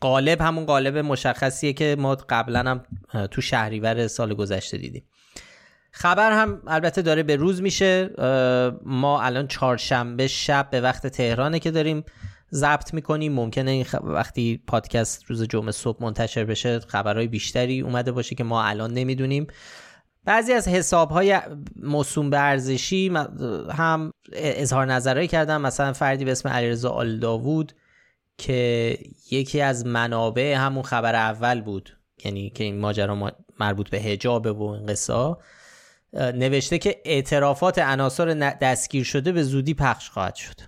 [0.00, 2.84] قالب همون قالب مشخصیه که ما قبلا هم
[3.26, 5.04] تو شهریور سال گذشته دیدیم.
[5.90, 8.10] خبر هم البته داره به روز میشه.
[8.84, 12.04] ما الان چهارشنبه شب به وقت تهرانه که داریم
[12.52, 13.32] ضبط می‌کنیم.
[13.32, 18.64] ممکنه این وقتی پادکست روز جمعه صبح منتشر بشه خبرهای بیشتری اومده باشه که ما
[18.64, 19.46] الان نمی‌دونیم.
[20.28, 21.40] بعضی از حساب های
[21.76, 23.12] موسوم به ارزشی
[23.70, 25.60] هم اظهار نظرهایی کردن.
[25.60, 27.72] مثلا فردی به اسم علیرضا آل داوود
[28.38, 28.98] که
[29.30, 34.70] یکی از منابع همون خبر اول بود یعنی که این ماجرا مربوط به حجاب و
[34.70, 35.36] این قصه
[36.14, 40.60] نوشته که اعترافات عناصر دستگیر شده به زودی پخش خواهد شد.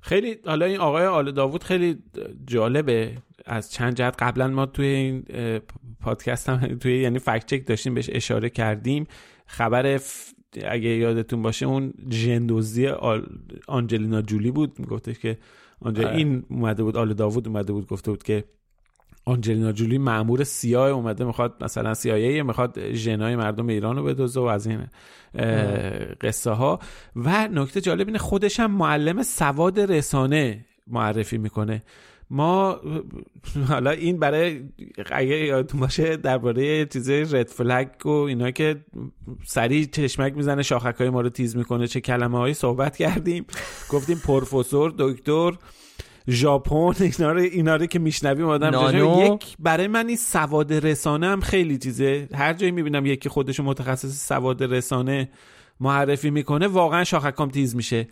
[0.00, 1.98] خیلی حالا این آقای آل داوود خیلی
[2.46, 3.16] جالبه.
[3.48, 5.24] از چند جهت قبلا ما توی این
[6.00, 9.06] پادکست هم توی یعنی فکت چک داشتیم بهش اشاره کردیم.
[9.46, 10.00] خبر
[10.64, 13.26] اگه یادتون باشه اون جندوزی آل...
[13.68, 14.78] آنجلینا جولی بود.
[14.78, 15.38] می‌گفته که
[15.80, 16.16] آنجا آره.
[16.16, 18.44] این اومده بود آل داوود اومده بود گفته بود که
[19.24, 24.44] آنجلینا جولی معمور سیاه اومده می‌خواد مثلا سیایه می‌خواد ژنای مردم ایران رو بدوزه و
[24.44, 24.86] از این
[26.20, 26.78] قصه ها
[27.16, 31.82] و نکته جالب اینه خودش هم معلم سواد رسانه معرفی می‌کنه.
[32.30, 32.80] ما
[33.68, 34.60] حالا این برای
[35.12, 38.76] اگه یادتون باشه درباره چیز رد فلگ و اینا که
[39.46, 43.46] سریع چشمک می‌زنه شاخک های ما رو تیز می‌کنه چه کلمه هایی صحبت کردیم.
[43.90, 45.52] گفتیم پروفسور دکتر
[46.28, 48.70] ژاپن اینا رو اینا رو که میشنویم آدم
[49.34, 52.28] یک برای من این سواد رسانه هم خیلی چیزه.
[52.34, 55.28] هر جایی می‌بینم یکی خودشو متخصص سواد رسانه
[55.80, 58.08] معرفی می‌کنه واقعا شاخکام تیز میشه.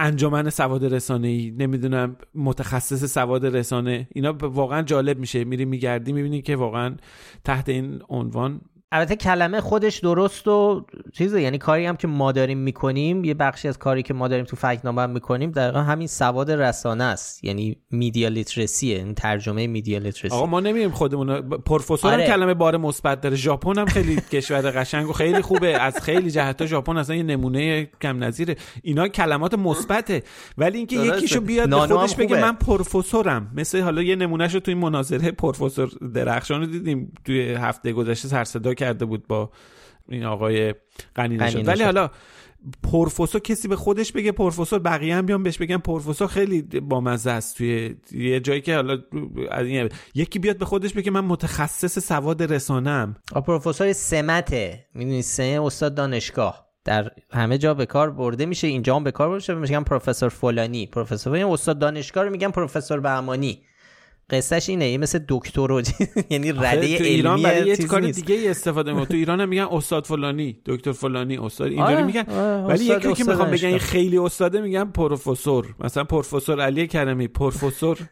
[0.00, 5.44] انجمن سواد رسانه ای نمی‌دونم متخصص سواد رسانه اینا واقعا جالب میشه.
[5.44, 6.96] میری میگردی می‌بینی که واقعا
[7.44, 8.60] تحت این عنوان
[8.92, 13.68] البته کلمه خودش درست و چیزه یعنی کاری هم که ما داریم می‌کنیم یه بخشی
[13.68, 17.44] از کاری که ما داریم تو فکنامه می‌کنیم دقیقا همین سواد رسانه است.
[17.44, 22.26] یعنی میدیا لیترسیه این ترجمه میدیا لیترسی آقا ما نمیریم خودمون پروفسور آره.
[22.26, 23.36] کلمه بار مثبت داره.
[23.36, 25.80] ژاپن هم خیلی کشور قشنگ و خیلی خوبه.
[25.80, 28.56] از خیلی جهت ژاپن اصلا یه نمونه کم نظیره.
[28.82, 30.22] اینا کلمات مثبته.
[30.58, 33.50] ولی اینکه یکیشو بیاد به خودش بگه من پروفسورم.
[33.54, 37.12] مثل حالا یه نمونهشو تو این مناظره پروفسور درخشان رو دیدیم.
[37.24, 38.44] توی هفته گذشته سر
[38.80, 39.50] کرده بود با
[40.08, 40.74] این آقای
[41.16, 41.68] غنی نشد.
[41.68, 42.10] ولی حالا
[42.82, 45.78] پروفسور کسی به خودش بگه پروفسور بقیه هم بیان بهش بگن.
[45.78, 48.98] پروفسور خیلی بامزه است توی یه جایی که حالا
[50.14, 53.16] یکی بیاد به خودش بگه من متخصص سواد رسانه ام.
[53.46, 54.86] پروفسور سمته.
[54.94, 56.66] می‌دونی سه استاد دانشگاه.
[56.84, 59.54] در همه جا به کار برده میشه اینجا هم به کار برده میشه.
[59.54, 60.86] میگن پروفسور فلانی.
[60.86, 63.62] پروفسور استاد دانشگاه رو میگن پروفسور بهمانی.
[64.30, 65.70] قصهش اینه یه مثل دکتر
[66.30, 69.66] یعنی رده علمی تو ایران برای یه کار دیگه استفاده می‌کنه تو ایران هم میگن
[69.70, 72.24] استاد فلانی دکتر فلانی استاد اینجوری آره، میگن.
[72.28, 75.74] آره، ولی یکی که می‌خوام بگن خیلی استاده میگن پروفسور.
[75.80, 77.98] مثلا پروفسور علی کرمی پروفسور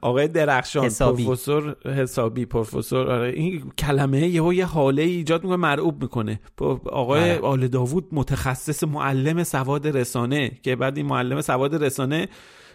[0.00, 1.24] آقای درخشان حسابی.
[1.24, 6.40] پروفسور حسابی پروفسور آره این کلمه یه یه حاله ایجاد می‌کنه مرعوب می‌کنه.
[6.84, 7.38] آقای آره.
[7.40, 12.28] آل داوود متخصص معلم سواد رسانه که بعد این معلم سواد رسانه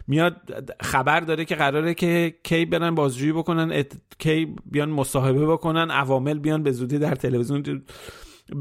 [0.07, 0.35] میاد
[0.81, 3.83] خبر داره که قراره که کی برن بازجویی بکنن
[4.19, 7.83] کی بیان مصاحبه بکنن عوامل بیان به زودی در تلویزیون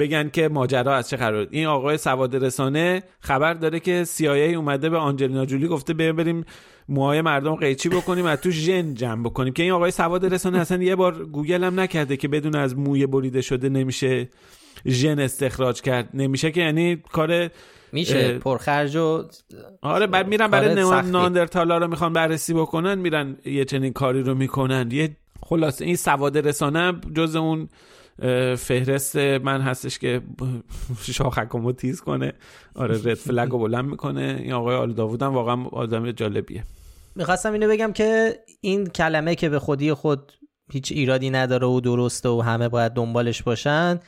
[0.01, 1.49] بگن که ماجرا از چه قرار.
[1.51, 6.45] این آقای سواد رسانه خبر داره که CIA اومده به آنجلینا جولی گفته بریم
[6.89, 9.53] موهای مردم قیچی بکنیم از تو ژن جمع بکنیم.
[9.53, 13.07] که این آقای سواد رسانه اصلا یه بار گوگل هم نکرده که بدون از موی
[13.07, 14.29] بریده شده نمیشه
[14.87, 16.09] ژن استخراج کرد.
[16.15, 17.51] نمیشه که یعنی کار
[17.95, 19.25] میشه پرخرج و
[19.83, 20.75] آره بعد میرن برای
[21.11, 24.91] ناندرتالا رو می‌خوان بررسی بکنن میرن یه چنین کاری رو می‌کنن.
[24.91, 27.69] یه خلاصه این سواد رسانه جز اون
[28.57, 30.21] فهرست من هستش که
[31.13, 32.33] شاخکمو تیز کنه.
[32.75, 34.41] آره رد فلگ رو بلند می‌کنه.
[34.43, 36.65] این آقای آل داوودم واقعا آدم جالبیه.
[37.17, 40.33] می‌خواستم اینو بگم که این کلمه که به خودی خود
[40.73, 44.01] هیچ ایرادی نداره و درسته و همه باید دنبالش باشن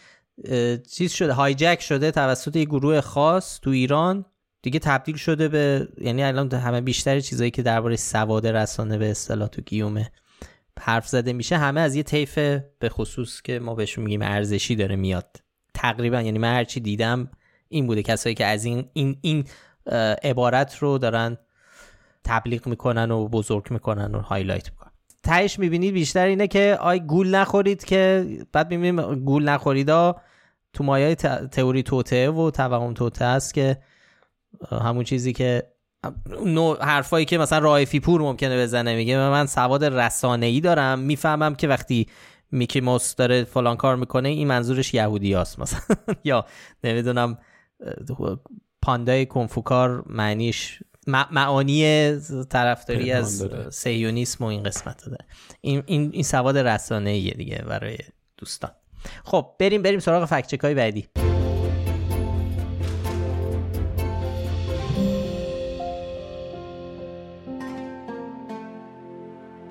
[0.91, 4.25] چیز شده hijack شده توسط یه گروه خاص تو ایران
[4.63, 9.49] دیگه تبدیل شده به یعنی الان همه بیشتر چیزایی که درباره سواد رسانه به اصطلاح
[9.49, 10.11] تو گیومه
[10.81, 12.35] حرف زده میشه همه از یه طیف
[12.79, 15.37] به خصوص که ما بهشون میگیم ارزشی داره میاد.
[15.75, 17.31] تقریبا یعنی من هرچی دیدم
[17.69, 19.45] این بوده کسایی که از این این این
[20.23, 21.37] عبارت رو دارن
[22.25, 24.71] تبلیغ می‌کنن و بزرگ می‌کنن و highlight
[25.27, 30.17] تهش می‌بینید بیشتر اینه که آی گول نخورید که بعد می‌بینیم گول نخوریدا
[30.73, 33.79] تو مایه تئوری توته و توهم توته است که
[34.71, 35.63] همون چیزی که
[36.45, 38.97] نوع حرفایی که مثلا رایفی پور ممکنه بزنه.
[38.97, 40.99] میگه من سواد رسانه ای دارم.
[40.99, 42.07] می‌فهمم که وقتی
[42.51, 45.97] میکی موس داره فلان کار می‌کنه این منظورش یهودی هست مثلا.
[46.25, 46.47] یا
[46.85, 47.39] نمی‌دونم
[48.83, 52.13] پاندای کنفوکار معنیش معانی
[52.51, 55.25] طرفداری از سیونیسم و این قسمت داره.
[55.61, 57.99] این, این, این سواد رسانه ایه دیگه برای
[58.37, 58.71] دوستان.
[59.25, 61.09] خب بریم بریم سراغ فکچک های بعدی.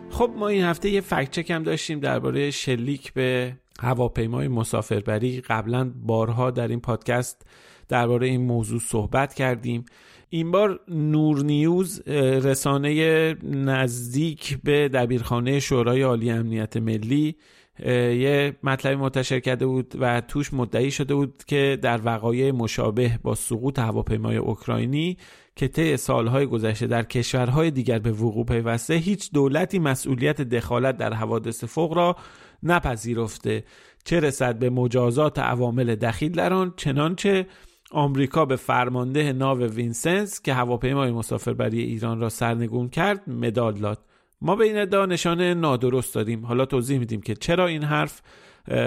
[0.09, 5.41] خب ما این هفته یه فکچک هم داشتیم درباره شلیک به هواپیمای مسافربری.
[5.41, 7.45] قبلا بارها در این پادکست
[7.89, 9.85] درباره این موضوع صحبت کردیم.
[10.29, 17.35] این بار نور نیوز رسانه نزدیک به دبیرخانه شورای عالی امنیت ملی
[17.79, 23.35] یه مطلبی منتشر کرده بود و توش مدعی شده بود که در وقایع مشابه با
[23.35, 25.17] سقوط هواپیمای اوکراینی
[25.55, 31.13] که طی سالهای گذشته در کشورهای دیگر به وقوع پیوسته هیچ دولتی مسئولیت دخالت در
[31.13, 32.15] حوادث فوق را
[32.63, 33.63] نپذیرفته.
[34.05, 37.47] چه رسد به مجازات عوامل دخیل در آن؟ چنانچه
[37.91, 43.99] آمریکا به فرمانده ناو وینسنس که هواپیمای مسافربری ایران را سرنگون کرد مدال داد.
[44.41, 46.45] ما به این ادعا نشانه نادرست دادیم.
[46.45, 48.21] حالا توضیح میدیم که چرا این حرف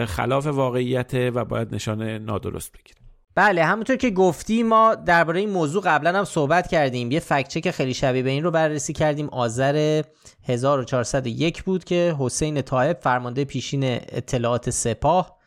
[0.06, 5.82] خلاف واقعیت و باید نشانه نادرست بگیریم بله همونطور که گفتی ما درباره این موضوع
[5.82, 7.11] قبلا هم صحبت کردیم.
[7.11, 9.28] یه فکچک خیلی شبیه به این رو بررسی کردیم.
[9.28, 10.02] آذر
[10.44, 15.38] 1401 بود که حسین طایب فرمانده پیشین اطلاعات سپاه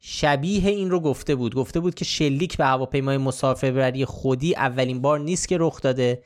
[0.00, 1.54] شبیه این رو گفته بود.
[1.54, 6.22] گفته بود که شلیک به هواپیمای مسافربری خودی اولین بار نیست که رخ داده.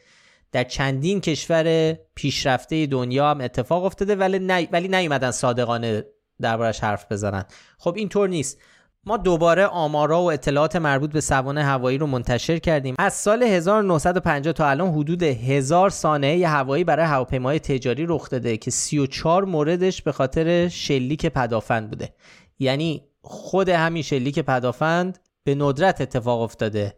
[0.53, 4.69] در چندین کشور پیشرفته دنیا هم اتفاق افتاده ولی نی...
[4.73, 6.05] ولی نیومدن صادقانه
[6.41, 7.45] دربارش حرف بزنن.
[7.79, 8.59] خب اینطور نیست.
[9.07, 12.95] ما دوباره آمارا و اطلاعات مربوط به سوانه هوایی رو منتشر کردیم.
[12.99, 18.71] از سال 1950 تا الان حدود هزار سانحه هوایی برای هواپیمای تجاری رخ داده که
[18.71, 22.15] 34 موردش به خاطر شلیک پدافند بوده.
[22.59, 26.97] یعنی خود همین شلیک پدافند به ندرت اتفاق افتاده.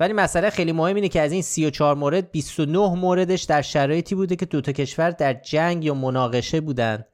[0.00, 4.36] ولی مسئله خیلی مهم اینه که از این 34 مورد 29 موردش در شرایطی بوده
[4.36, 7.04] که دوتا کشور در جنگ یا مناقشه بودن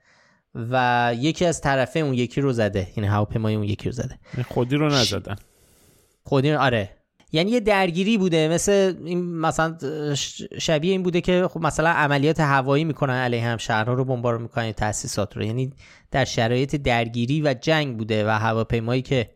[0.54, 2.88] و یکی از طرفه اون یکی رو زده.
[2.96, 4.18] یعنی هواپیمای اون یکی رو زده.
[4.48, 5.36] خودی رو نزدن.
[6.22, 6.90] خودی رو آره.
[7.34, 9.76] یعنی یه درگیری بوده مثل این مثلا
[10.60, 14.72] شبیه این بوده که خب مثلا عملیات هوایی می‌کنن علیه هم شهرها رو بمبار می‌کنن
[14.72, 15.42] تاسیسات رو.
[15.42, 15.72] یعنی
[16.10, 19.30] در شرایط درگیری و جنگ بوده و هواپیمایی که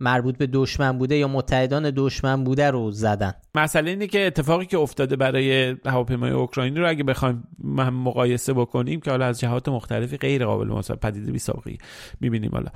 [0.00, 3.34] مربوط به دشمن بوده یا متحدان دشمن بوده رو زدن.
[3.54, 7.44] مسئله اینه که اتفاقی که افتاده برای هواپیمای اوکراینی رو اگه بخوایم
[7.92, 11.76] مقایسه بکنیم که حالا از جهات مختلفی غیر قابل مقایسه پدیده بی سابقه
[12.20, 12.68] می‌بینیم حالا.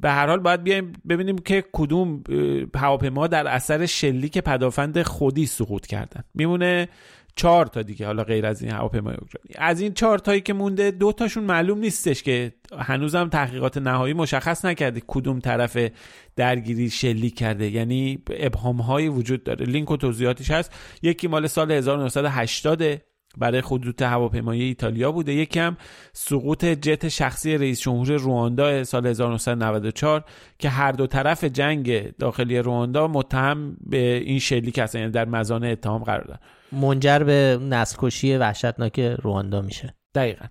[0.00, 2.22] به هر حال باید بیایم ببینیم که کدوم
[2.76, 6.24] هواپیما در اثر شلیک پدافند خودی سقوط کردن.
[6.34, 6.88] میمونه
[7.36, 10.90] چهار تا دیگه حالا غیر از این هواپیمای اوکراینی از این چهار تایی که مونده
[10.90, 15.78] دو تاشون معلوم نیستش که هنوزم تحقیقات نهایی مشخص نکرده کدوم طرف
[16.36, 17.70] درگیری شلیک کرده.
[17.70, 18.80] یعنی ابهام
[19.16, 19.66] وجود داره.
[19.66, 20.72] لینک و توضیحاتش هست.
[21.02, 22.82] یکی مال سال 1980
[23.38, 25.32] برای خطوط هواپیمایی ایتالیا بوده.
[25.32, 25.76] یکی هم
[26.12, 30.24] سقوط جت شخصی رئیس جمهور رواندا سال 1994
[30.58, 35.64] که هر دو طرف جنگ داخلی رواندا متهم به این شلیک هستن یعنی در مزان
[35.64, 36.40] اتهام قرار دارن.
[36.72, 39.94] منجر به نسل کشی وحشتناک رواندا میشه.
[40.14, 40.46] دقیقا.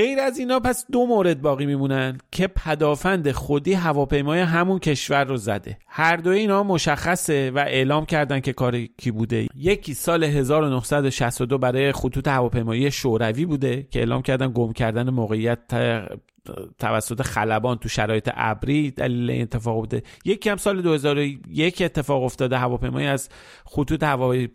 [0.00, 5.36] غیر از اینا پس دو مورد باقی میمونن که پدافند خودی هواپیمای همون کشور رو
[5.36, 5.78] زده.
[5.86, 9.46] هر دو اینا مشخصه و اعلام کردن که کار کی بوده.
[9.54, 15.58] یکی سال 1962 برای خطوط هواپیمایی شوروی بوده که اعلام کردن گم کردن موقعیت
[16.78, 20.02] توسط خلبان تو شرایط ابری دلیل این اتفاق بوده.
[20.24, 22.58] یکی هم سال 2001 اتفاق افتاده.
[22.58, 23.28] هواپیمایی از
[23.64, 24.48] خطوط هوایی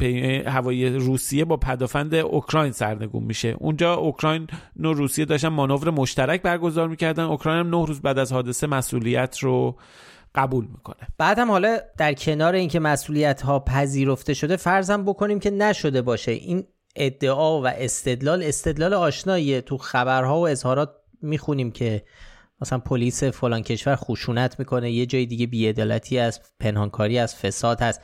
[0.46, 3.56] هوایی روسیه با پدافند اوکراین سرنگون میشه.
[3.60, 4.48] اونجا اوکراین
[4.80, 7.24] و روسیه داشتن مانور مشترک برگزار می‌کردن.
[7.24, 9.78] اوکراین هم نه روز بعد از حادثه مسئولیت رو
[10.36, 11.08] قبول می‌کنه.
[11.18, 16.32] بعد هم حالا در کنار اینکه مسئولیت ها پذیرفته شده فرضم بکنیم که نشده باشه.
[16.32, 16.64] این
[16.96, 22.04] ادعا و استدلال استدلال آشناییه تو خبرها و اظهارات می‌خونیم که
[22.62, 28.02] مثلا پلیس فلان کشور خشونت می‌کنه یه جای دیگه بیعدالتی از پنهانکاری از فساد هست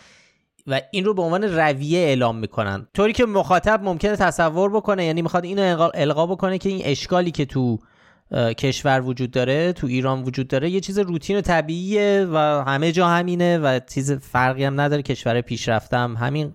[0.67, 2.87] و این رو به عنوان رویه اعلام می‌کنن.
[2.93, 7.45] طوری که مخاطب ممکنه تصور بکنه یعنی می‌خواد اینو القا بکنه که این اشکالی که
[7.45, 7.79] تو
[8.57, 13.07] کشور وجود داره تو ایران وجود داره یه چیز روتین و طبیعیه و همه جا
[13.07, 16.53] همینه و چیز فرقی هم نداره کشور پیشرفته هم همین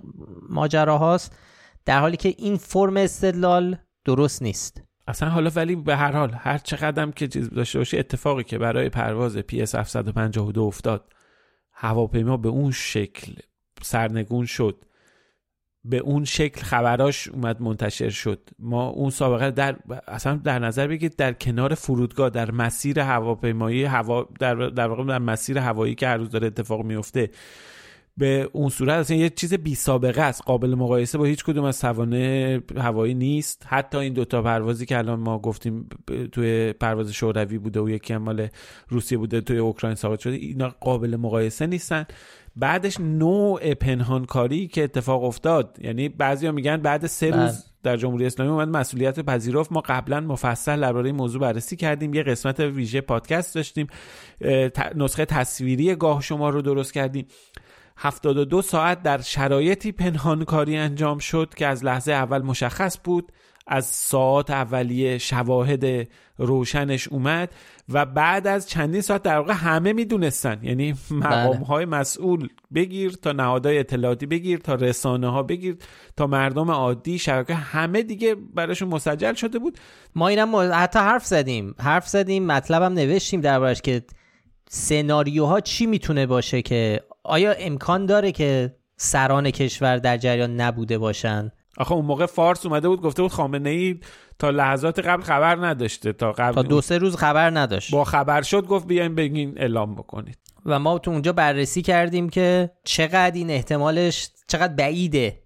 [0.49, 1.37] ماجراهاست.
[1.85, 4.83] در حالی که این فرم استدلال درست نیست.
[5.07, 8.89] اصلا حالا ولی به هر حال هر چقدر که چیز داشته باشه اتفاقی که برای
[8.89, 11.13] پرواز PS 752 افتاد
[11.73, 13.33] هواپیما به اون شکل
[13.83, 14.85] سرنگون شد.
[15.85, 18.49] به اون شکل خبراش اومد منتشر شد.
[18.59, 19.77] ما اون سابقه در
[20.09, 25.19] اصلا در نظر بگید در کنار فرودگاه در مسیر هواپیمایی هوا در در واقع در
[25.19, 27.31] مسیر هوایی که هر روز داره اتفاق میفته
[28.19, 30.43] به اون صورت اصلا یه چیز بی سابقه است.
[30.43, 33.67] قابل مقایسه با هیچ کدوم از سوانه هوایی نیست.
[33.67, 35.89] حتی این دوتا پروازی که الان ما گفتیم
[36.33, 38.49] توی پرواز شوروی بوده و یکی مال
[38.89, 42.07] روسیه بوده توی اوکراین ساقط شده اینا قابل مقایسه نیستن.
[42.57, 47.63] بعدش نوع پنهانکاری که اتفاق افتاد یعنی بعضیا میگن بعد سه روز بله.
[47.83, 49.73] در جمهوری اسلامی اومد مسئولیت پذیرفت.
[49.73, 52.15] ما قبلا مفصل درباره این موضوع بررسی کردیم.
[52.15, 53.87] یه قسمت ویژه پادکست داشتیم.
[54.95, 57.27] نسخه تصویری گاه شما رو درست کردیم.
[57.97, 63.33] 72 ساعت در شرایطی پنهانکاری انجام شد که از لحظه اول مشخص بود
[63.67, 67.55] از ساعت اولیه شواهد روشنش اومد
[67.89, 70.61] و بعد از چندین ساعت در واقع همه می‌دونستن.
[70.63, 75.77] یعنی مقام های مسئول بگیر تا نهادهای اطلاعاتی بگیر تا رسانه ها بگیر
[76.17, 79.79] تا مردم عادی شبکه همه دیگه براشون مسجل شده بود.
[80.15, 81.75] ما اینم حتی حرف زدیم.
[81.79, 84.03] حرف زدیم مطلبم نوشتیم دربارش که
[84.69, 91.53] سناریوها چی می‌تونه باشه که آیا امکان داره که سران کشور در جریان نبوده باشن؟
[91.79, 94.01] آخه اون موقع فارس اومده بود گفته بود خامنه ای
[94.39, 97.91] تا لحظات قبل خبر نداشته تا قبل تا دو سه روز خبر نداشت.
[97.91, 100.39] با خبر شد گفت بیاین بگین اعلام بکنید.
[100.67, 105.43] و ما تو اونجا بررسی کردیم که چقدر این احتمالش چقدر بعیده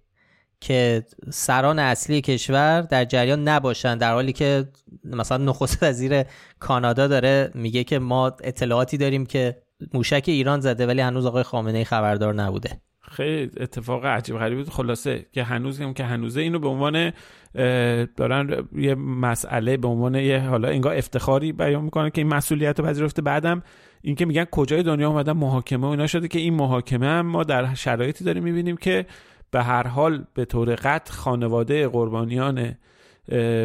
[0.61, 4.69] که سران اصلی کشور در جریان نباشن در حالی که
[5.03, 6.23] مثلا نخست وزیر
[6.59, 9.61] کانادا داره میگه که ما اطلاعاتی داریم که
[9.93, 12.81] موشک ایران زده ولی هنوز آقای خامنه ای خبردار نبوده.
[13.01, 14.73] خیلی اتفاق عجیب غریبی بود.
[14.73, 17.11] خلاصه که هنوز هم که هنوزه اینو به عنوان
[18.15, 22.85] دارن یه مسئله به عنوان یه حالا انگار افتخاری بیان می‌کنن که این مسئولیت رو
[22.85, 23.21] پذیرفته.
[23.21, 23.63] بعدم
[24.01, 27.73] اینکه میگن کجای دنیا اومدن محاکمه و اینا شده که این محاکمه هم ما در
[27.73, 29.05] شرایطی داریم می‌بینیم که
[29.51, 32.75] به هر حال به طور قطع خانواده قربانیان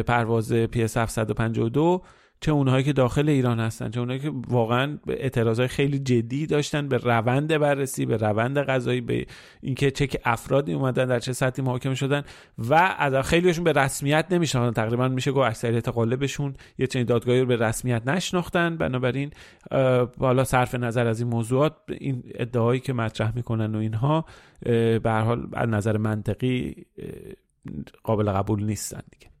[0.07, 2.01] پرواز PS 752
[2.41, 6.97] چه اونهایی که داخل ایران هستن چه اونهایی که واقعا اعتراضای خیلی جدی داشتن به
[6.97, 9.25] روند بررسی به روند قضایی به
[9.61, 12.23] اینکه چه که افرادی اومدن در چه سطحی محاکمه شدن
[12.57, 14.83] و از خیلیشون به رسمیت نمیشناختن.
[14.83, 18.77] تقریبا میشه گفت اکثریت غالبشون یه چنین دادگاهی رو به رسمیت نشناختن.
[18.77, 19.31] بنابراین
[20.17, 24.25] بالا صرف نظر از این موضوعات این ادعایی که مطرح می‌کنن و اینها
[24.63, 26.75] به هر حال از نظر منطقی
[28.03, 29.36] قابل قبول نیستن دیگه.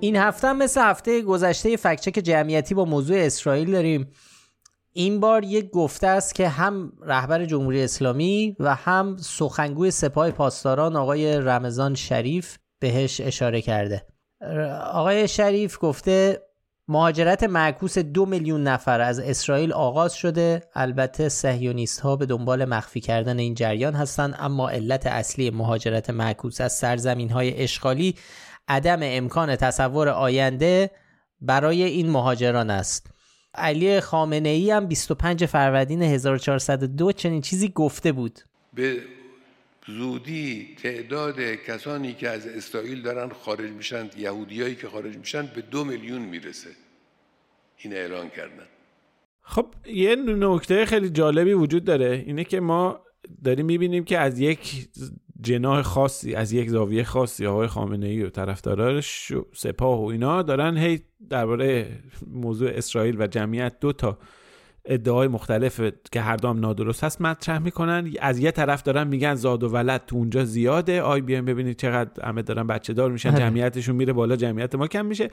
[0.00, 4.08] این هفته هم مثل هفته گذشته فکچک جمعیتی با موضوع اسرائیل داریم.
[4.92, 10.96] این بار یک گفته است که هم رهبر جمهوری اسلامی و هم سخنگوی سپاه پاسداران
[10.96, 14.06] آقای رمضان شریف بهش اشاره کرده.
[14.92, 16.42] آقای شریف گفته
[16.88, 20.62] مهاجرت معکوس دو میلیون نفر از اسرائیل آغاز شده.
[20.74, 26.60] البته سهیونیست ها به دنبال مخفی کردن این جریان هستند اما علت اصلی مهاجرت معکوس
[26.60, 28.14] از سرزمین های اشغالی
[28.68, 30.90] عدم امکان تصور آینده
[31.40, 33.10] برای این مهاجران است.
[33.54, 38.40] علی خامنه ای هم 25 فروردین 1402 چنین چیزی گفته بود.
[38.74, 39.02] به
[39.86, 45.84] زودی تعداد کسانی که از اسرائیل دارن خارج میشن یهودیایی که خارج میشن به دو
[45.84, 46.70] میلیون می‌رسه.
[47.78, 48.66] این اعلان کردن.
[49.42, 52.24] خب یه نکته خیلی جالبی وجود داره.
[52.26, 53.00] اینه که ما
[53.44, 54.88] داریم می‌بینیم که از یک
[55.40, 60.76] جناح خاصی از یک زاویه خاصی آقای خامنه ای و طرفداراش سپاه و اینا دارن
[60.76, 61.88] هی درباره
[62.26, 64.18] موضوع اسرائیل و جمعیت دو تا
[64.84, 65.80] ادعای مختلف
[66.12, 68.10] که هر دو هم نادرست هست مطرح می‌کنن.
[68.20, 71.02] از یه طرف دارن میگن زاد و ولد تو اونجا زیاده.
[71.02, 73.38] آی بیایم ببینید چقدر همه دارن بچه دار میشن آره.
[73.38, 75.28] جمعیتشون میره بالا جمعیت ما کم میشه.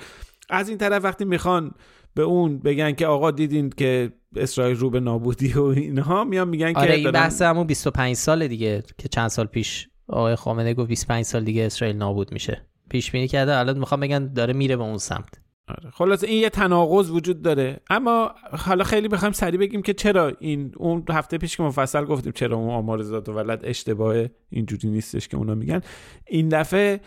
[0.49, 1.71] از این طرف وقتی می‌خوان
[2.15, 6.73] به اون بگن که آقا دیدین که اسرائیل رو به نابودی و اینها میان میگن
[6.75, 10.87] آره که این بحث همون 25 سال دیگه که چند سال پیش آقای خامنه گفت
[10.87, 12.61] 25 سال دیگه اسرائیل نابود میشه.
[12.89, 15.39] پیش بینی کرده الان می‌خوام بگن داره میره به اون سمت.
[15.67, 15.89] آره.
[15.91, 17.79] خلاص این یه تناقض وجود داره.
[17.89, 22.31] اما حالا خیلی بخوایم سریع بگیم که چرا این اون هفته پیش که مفصل گفتیم
[22.31, 25.81] چرا اون آمار زاد و ولد اشتباهه اینجوری نیستش که اونا میگن.
[26.27, 27.01] این دفعه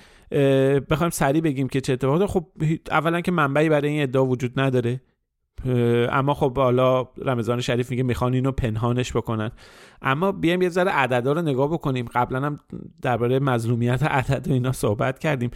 [0.90, 2.26] بخوایم سریع بگیم که چه اتفاقی.
[2.26, 2.46] خب
[2.90, 5.00] اولا که منبعی برای این ادعا وجود نداره.
[6.10, 9.50] اما خب حالا رمضان شریف میگه می‌خوان اینو پنهانش بکنن.
[10.02, 12.06] اما بیایم یه ذره عددا رو نگاه بکنیم.
[12.14, 12.58] قبلا هم
[13.02, 15.50] درباره مظلومیت عدد و اینا صحبت کردیم.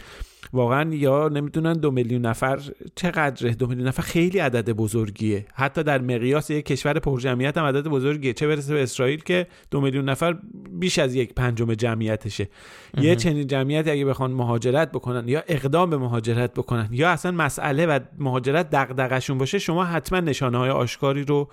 [0.53, 2.59] واقعا یا نمی‌دونن دو میلیون نفر
[2.95, 5.45] چقدره؟ دو میلیون نفر خیلی عدد بزرگیه.
[5.53, 8.33] حتی در مقیاس یک کشور پرجمعیت هم عدد بزرگیه.
[8.33, 10.37] چه برسه به اسرائیل که دو میلیون نفر
[10.71, 12.49] بیش از یک پنجم جمعیتشه.
[12.97, 17.85] یه چنین جمعیت اگه بخوان مهاجرت بکنن یا اقدام به مهاجرت بکنن یا اصلا مسئله
[17.85, 21.49] و مهاجرت دغدغشون باشه شما حتما نشانه های آشکاری رو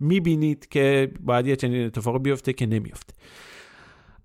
[0.00, 3.14] می‌بینید که باید یه چنین اتفاقی بیفته که نمیفته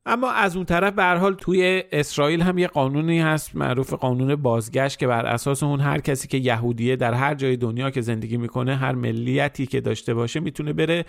[0.05, 4.99] اما از اون طرف به حال توی اسرائیل هم یه قانونی هست معروف قانون بازگشت
[4.99, 8.75] که بر اساس اون هر کسی که یهودیه در هر جای دنیا که زندگی می‌کنه
[8.75, 11.05] هر ملیتی که داشته باشه می‌تونه بره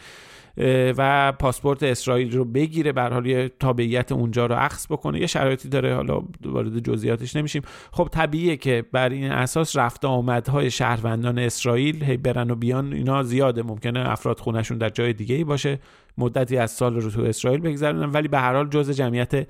[0.96, 2.92] و پاسپورت اسرائیل رو بگیره.
[2.92, 5.20] به حال یه تابعیت اونجا رو عکس بکنه.
[5.20, 5.94] یه شرایطی داره.
[5.94, 7.62] حالا وارد جزئیاتش نمیشیم.
[7.92, 13.22] خب طبیعیه که بر این اساس رفت آمدهای شهروندان اسرائیل هی برن و بیان اینا
[13.22, 13.62] زیاده.
[13.62, 15.78] ممکنه افراد خونشون در جای دیگه ای باشه.
[16.18, 18.12] مدتی از سال رو تو اسرائیل بگذرونن.
[18.12, 19.48] ولی به هر حال جزء جمعیت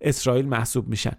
[0.00, 1.12] اسرائیل محسوب میشن.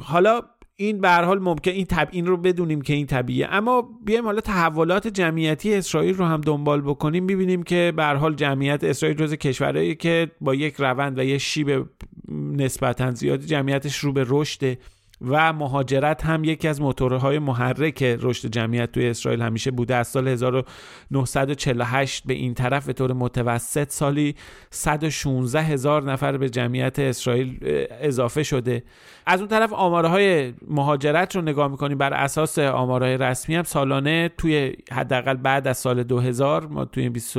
[0.00, 0.40] حالا
[0.76, 3.48] این به حال ممکن این تب این رو بدونیم که این طبیعیه.
[3.50, 7.26] اما بیایم حالا تحولات جمعیتی اسرائیل رو هم دنبال بکنیم.
[7.26, 11.88] ببینیم که به حال جمعیت اسرائیل جز کشورهایی که با یک روند و یک شیب
[12.28, 14.78] نسبتا زیادی جمعیتش رو به رشد
[15.26, 19.94] و مهاجرت هم یکی از موتورهای محرک رشد جمعیت توی اسرائیل همیشه بوده.
[19.94, 24.34] از سال 1948 به این طرف به طور متوسط سالی
[24.70, 27.58] 116 هزار نفر به جمعیت اسرائیل
[28.00, 28.82] اضافه شده.
[29.26, 31.98] از اون طرف آمارهای مهاجرت رو نگاه می‌کنیم.
[31.98, 37.38] بر اساس آمارهای رسمی هم سالانه توی حداقل بعد از سال 2000 ما توی 20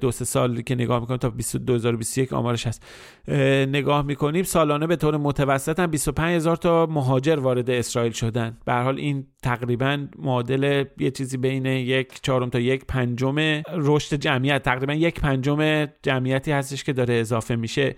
[0.00, 1.28] دو سه سال که نگاه می‌کنیم تا
[1.66, 2.86] 2021 آمارش هست.
[3.68, 8.58] نگاه می‌کنیم سالانه به طور متوسط هم 25 هزار تا مهاجر وارد اسرائیل شدن.
[8.64, 14.62] به حال این تقریبا معادل یه چیزی بین یک چهارم تا یک پنجم رشد جمعیت.
[14.62, 17.96] تقریبا یک پنجم جمعیتی هستش که داره اضافه میشه.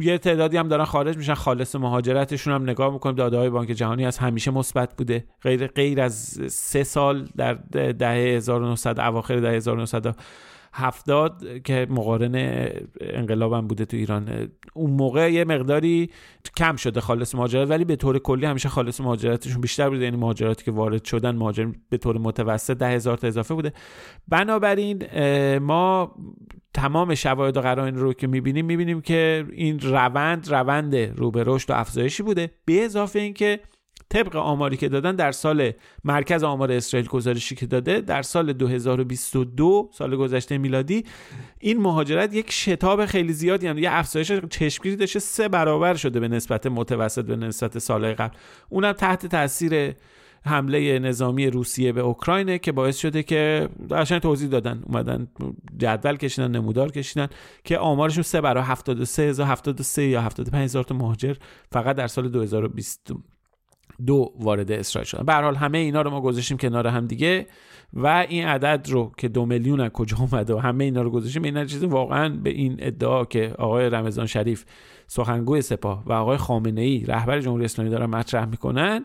[0.00, 1.34] یه تعدادی هم دارن خارج میشن.
[1.34, 3.16] خالص مهاجرتشون هم نگاه می‌کنیم.
[3.16, 5.24] داده های بانک جهانی از همیشه مثبت بوده.
[5.42, 6.14] غیر غیر از
[6.50, 7.54] سه سال در
[7.92, 10.16] دهه 1900 اواخر دهه 1900
[10.76, 12.68] هفتاد که مقارن
[13.00, 14.48] انقلابم بوده تو ایران.
[14.74, 16.10] اون موقع یه مقداری
[16.56, 20.04] کم شده خالص مهاجرت ولی به طور کلی همیشه خالص مهاجرتشون بیشتر بوده.
[20.04, 23.72] یعنی مهاجراتی که وارد شدن مهاجر به طور متوسط ده هزار تا اضافه بوده.
[24.28, 25.02] بنابراین
[25.58, 26.14] ما
[26.74, 31.70] تمام شواهد و قرائن رو که می‌بینیم می‌بینیم که این روند روند رو به رشد
[31.70, 32.50] و افزایشی بوده.
[32.64, 33.60] به اضافه اینکه
[34.08, 35.70] طبق آماری که دادن در سال
[36.04, 41.04] مرکز آمار اسرائیل گزارشی که داده در سال 2022 سال گذشته میلادی
[41.58, 46.28] این مهاجرت یک شتاب خیلی زیادی هم یه افزایش چشمگیری داشته سه برابر شده به
[46.28, 48.36] نسبت متوسط به نسبت سالهای قبل.
[48.68, 49.94] اونم تحت تاثیر
[50.46, 54.82] حمله نظامی روسیه به اوکراینه که باعث شده که قشنگ توضیح دادن.
[54.86, 55.28] اومدن
[55.78, 57.28] جدول کشیدن نمودار کشیدن
[57.64, 61.34] که آمارشون سه برای 73 هزار 73 یا 75 هزار تا مهاجر
[61.72, 63.12] فقط در سال 2020
[64.06, 65.24] دو وارد اسرائیل شدن.
[65.24, 67.46] به حال همه اینا رو ما گذاشتیم کنار هم دیگه
[67.92, 71.42] و این عدد رو که دو میلیون از کجا اومده و همه اینا رو گذاشتیم
[71.42, 74.64] این چیزی واقعا به این ادعا که آقای رمضان شریف
[75.06, 79.04] سخنگوی سپاه و آقای خامنه ای رهبر جمهوری اسلامی دارن مطرح می‌کنن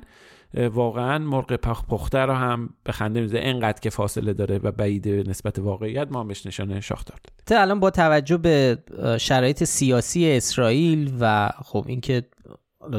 [0.53, 5.07] واقعا مرغ پخ پخته رو هم به خنده میزه انقدر که فاصله داره و بعید
[5.07, 7.19] نسبت واقعیت ما بهش نشانه شاخ داد
[7.59, 8.77] الان با توجه به
[9.19, 12.23] شرایط سیاسی اسرائیل و خب اینکه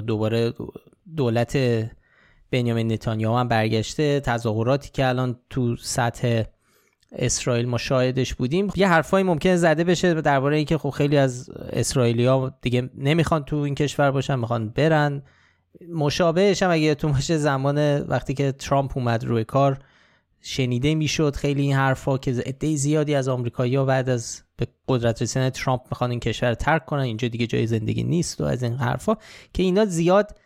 [0.07, 0.53] دوباره
[1.17, 1.59] دولت
[2.51, 6.43] بنیامین نتانیاهو هم برگشته تظاهراتی که الان تو سطح
[7.13, 8.69] اسرائیل ما شاهدش بودیم.
[8.77, 13.75] یه حرفایی ممکن زده بشه درباره اینکه خب خیلی از اسرائیلیا دیگه نمی‌خوان تو این
[13.75, 15.23] کشور باشن می‌خوان برن.
[15.95, 19.79] مشابهش هم اگه تو باشه زمان وقتی که ترامپ اومد روی کار
[20.41, 25.51] شنیده می‌شد خیلی این حرفا که عده زیادی از آمریکایی‌ها بعد از به قدرت رسیدن
[25.51, 27.01] ترامپ می‌خوان این کشور ترک کنن.
[27.01, 29.17] اینجا دیگه جای زندگی نیست و از این حرفا
[29.53, 30.39] که اینا زیاد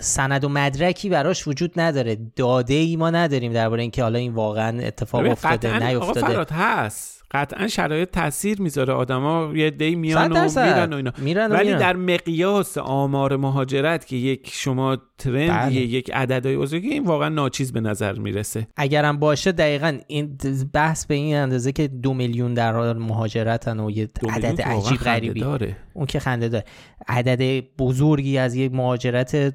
[0.00, 2.16] سند و مدرکی براش وجود نداره.
[2.36, 6.54] داده ای ما نداریم درباره اینکه حالا این واقعا اتفاق افتاده نیفتاده.
[6.54, 7.19] هست.
[7.30, 8.92] قطعا شرایط تاثیر می‌ذاره.
[8.92, 11.12] آدما یه دی میان و میرن و اینا.
[11.18, 15.74] میرن و ولی در مقیاس آمار مهاجرت که یک شما ترند بله.
[15.74, 18.66] یک عددهای بزرگی این واقعا ناچیز به نظر می‌رسه.
[18.76, 20.38] اگرم باشه دقیقا این
[20.72, 25.40] بحث به این اندازه که دو میلیون در حال مهاجرتن و یه عدد عجیب غریبی.
[25.40, 25.76] داره.
[25.94, 26.64] اون که خنده داره.
[27.08, 29.54] عدد بزرگی از یک مهاجرت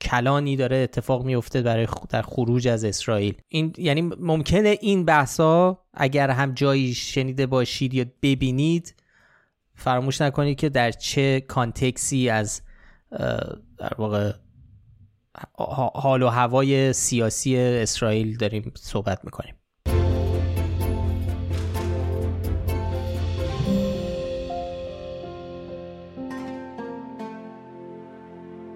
[0.00, 3.34] کلانی داره اتفاق میفته برای در خروج از اسرائیل.
[3.48, 8.94] این یعنی ممکنه این بحثا اگر هم جایی شنیده باشید یا ببینید
[9.74, 12.62] فراموش نکنید که در چه کانتکسی از
[13.78, 14.32] در واقع
[15.94, 19.54] حال و هوای سیاسی اسرائیل داریم صحبت می‌کنیم.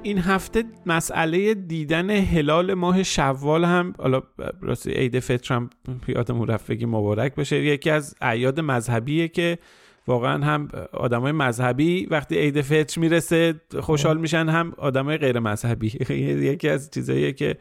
[0.02, 4.22] این هفته مسئله دیدن هلال ماه شوال هم حالا
[4.60, 5.70] راستی عید فطر هم
[6.08, 9.58] یادمون رفت مبارک باشه یکی از اعیاد مذهبیه که
[10.06, 15.92] واقعا هم آدمای مذهبی وقتی عید فطر می‌رسه خوشحال میشن هم آدمای غیر مذهبی.
[16.52, 17.56] یکی از چیزاییه که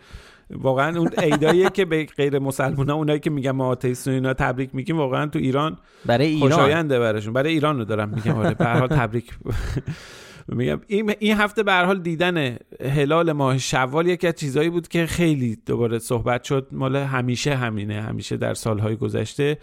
[0.52, 4.76] واقعا اون عیداییه که به غیر مسلمان ها اونایی که میگن ما آتئیست اینا تبریک
[4.76, 6.52] میگیم واقعا تو ایران برای ایران.
[6.52, 7.34] خوشاینده براشون.
[7.34, 9.32] برای ایران رو دارم میگم آره به تبریک.
[10.56, 15.06] میگم این این هفته به حال دیدن هلال ماه شوال یکی از چیزایی بود که
[15.06, 16.68] خیلی دوباره صحبت شد.
[16.72, 19.58] مال همیشه همینه همیشه در سالهای گذشته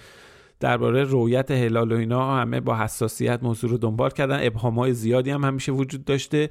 [0.60, 4.46] درباره رویت هلال و اینا همه با حساسیت موضوع رو دنبال کردن.
[4.46, 6.50] ابهامای زیادی هم همیشه وجود داشته.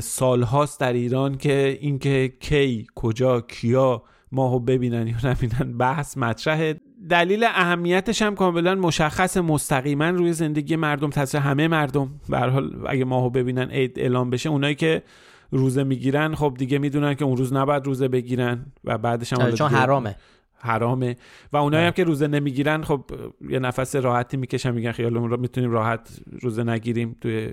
[0.00, 4.02] سالهاست در ایران که اینکه کی کجا کیا
[4.32, 6.80] ماهو ببینن یا نبینن بحث مطرحه.
[7.10, 12.10] دلیل اهمیتش هم کاملا مشخص مستقیما روی زندگی مردم تاثیر همه مردم.
[12.28, 15.02] به حال اگه ماهو ببینن عید اعلام بشه اونایی که
[15.50, 19.70] روزه می‌گیرن خب دیگه می‌دونن که اون روز نباید روزه بگیرن و بعدش هم چون
[19.70, 20.16] حرامه.
[20.60, 21.16] حرامه.
[21.52, 23.04] و اونایی هم که روزه نمی‌گیرن خب
[23.48, 27.52] یه نفس راحتی می‌کشن میگن خیالمون رو می‌تونیم راحت روزه نگیریم توی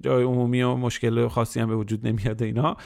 [0.00, 2.76] جای عمومی و مشکل خاصی هم به وجود نمیاد اینا.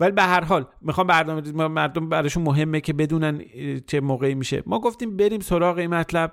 [0.00, 3.42] ولی به هر حال می‌خوام برنامه مردم براشون مهمه که بدونن
[3.86, 4.62] چه موقعی میشه.
[4.66, 6.32] ما گفتیم بریم سراغ این مطلب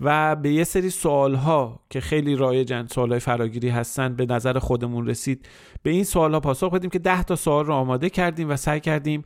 [0.00, 4.58] و به یه سری سوال ها که خیلی رایجن سوال های فراگیری هستن به نظر
[4.58, 5.48] خودمون رسید
[5.82, 8.80] به این سوال ها پاسخ بدیم که ده تا سوال رو آماده کردیم و سعی
[8.80, 9.22] کردیم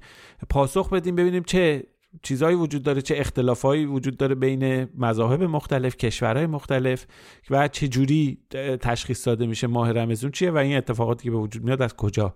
[0.51, 1.87] پاسخ بدیم ببینیم چه
[2.23, 7.07] چیزهایی وجود داره چه اختلافایی وجود داره بین مذاهب مختلف کشورهای مختلف
[7.51, 8.39] و چه جوری
[8.81, 12.35] تشخیص داده میشه ماه رمزون چیه و این اتفاقاتی که به وجود میاد از کجا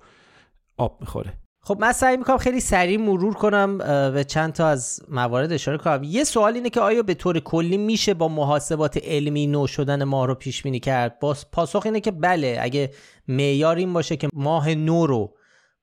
[0.77, 1.33] آب می‌خوره.
[1.65, 3.79] خب من سعی می‌کنم خیلی سریع مرور کنم
[4.13, 6.03] به چند تا از موارد اشاره کنم.
[6.05, 10.27] یه سوال اینه که آیا به طور کلی میشه با محاسبات علمی نو شدن ماه
[10.27, 11.19] رو پیش بینی کرد
[11.53, 12.91] پاسخ اینه که بله اگه
[13.29, 15.35] معیار این باشه که ماه نو رو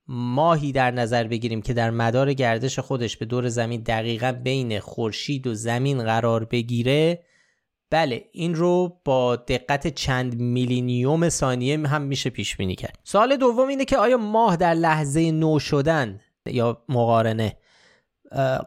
[0.08, 5.46] ماهی در نظر بگیریم که در مدار گردش خودش به دور زمین دقیقا بین خورشید
[5.46, 7.24] و زمین قرار بگیره
[7.90, 12.98] بله این رو با دقت چند میلینیوم ثانیه هم میشه پیش بینی کرد.
[13.04, 17.56] سوال دوم اینه که آیا ماه در لحظه نو شدن یا مقارنه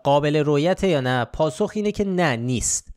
[0.04, 2.94] قابل رویت یا نه؟ پاسخ اینه که نه نیست.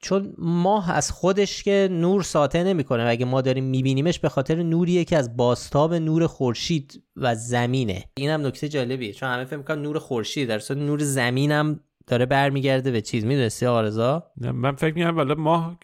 [0.00, 4.62] چون ماه از خودش که نور ساطع نمی‌کنه و اگه ما داریم میبینیمش به خاطر
[4.62, 8.04] نوریه که از باستاب نور خورشید و زمینه.
[8.16, 12.90] اینم نکته جالبیه چون همه فکر می‌کنن نور خورشید در صورت نور زمینم داره برمیگرده
[12.90, 13.24] به چیز.
[13.24, 15.78] می‌دونستی آرزا؟ من فکر می‌کنم والا ماه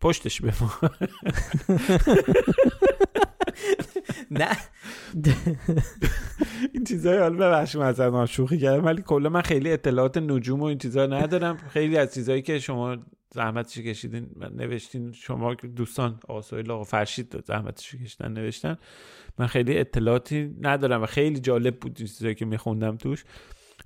[0.00, 0.90] پشتش به ما.
[4.30, 4.56] نه.
[6.72, 10.78] این چیزای حالا ببخشید مثلا شوخی کردم ولی کلا من خیلی اطلاعات نجوم و این
[10.78, 11.56] چیزا ندارم.
[11.56, 12.96] خیلی از چیزایی که شما
[13.34, 18.76] زحمتش کشیدین و نوشتین شما دوستان آقا آقا فرشید زحمتش کشیدن نوشتن.
[19.38, 23.24] من خیلی اطلاعاتی ندارم و خیلی جالب بود این چیزایی که میخوندم توش.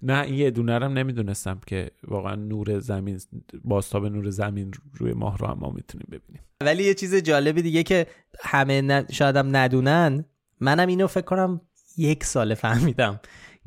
[0.03, 3.21] نه این یه دونه هم نمی‌دونستم که واقعا نور زمین
[3.65, 6.43] باستاب نور زمین روی ماه رو هم ما می‌تونیم ببینیم.
[6.61, 8.07] ولی یه چیز جالبی دیگه که
[8.41, 10.25] همه شاید هم ندونن
[10.61, 11.61] منم اینو فکر کنم
[11.97, 13.21] یک سال فهمیدم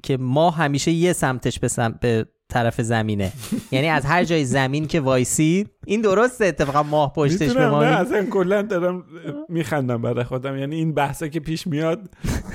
[0.03, 3.31] که ما همیشه یه سمتش به, سمت به طرف زمینه.
[3.71, 7.89] یعنی از هر جای زمین که وایسی این درسته اتفاقا ماه پشتش به ما نه
[7.89, 9.03] اصلا کلا دارم
[9.49, 10.57] میخندم برای خودم.
[10.57, 12.09] یعنی این بحثا که پیش میاد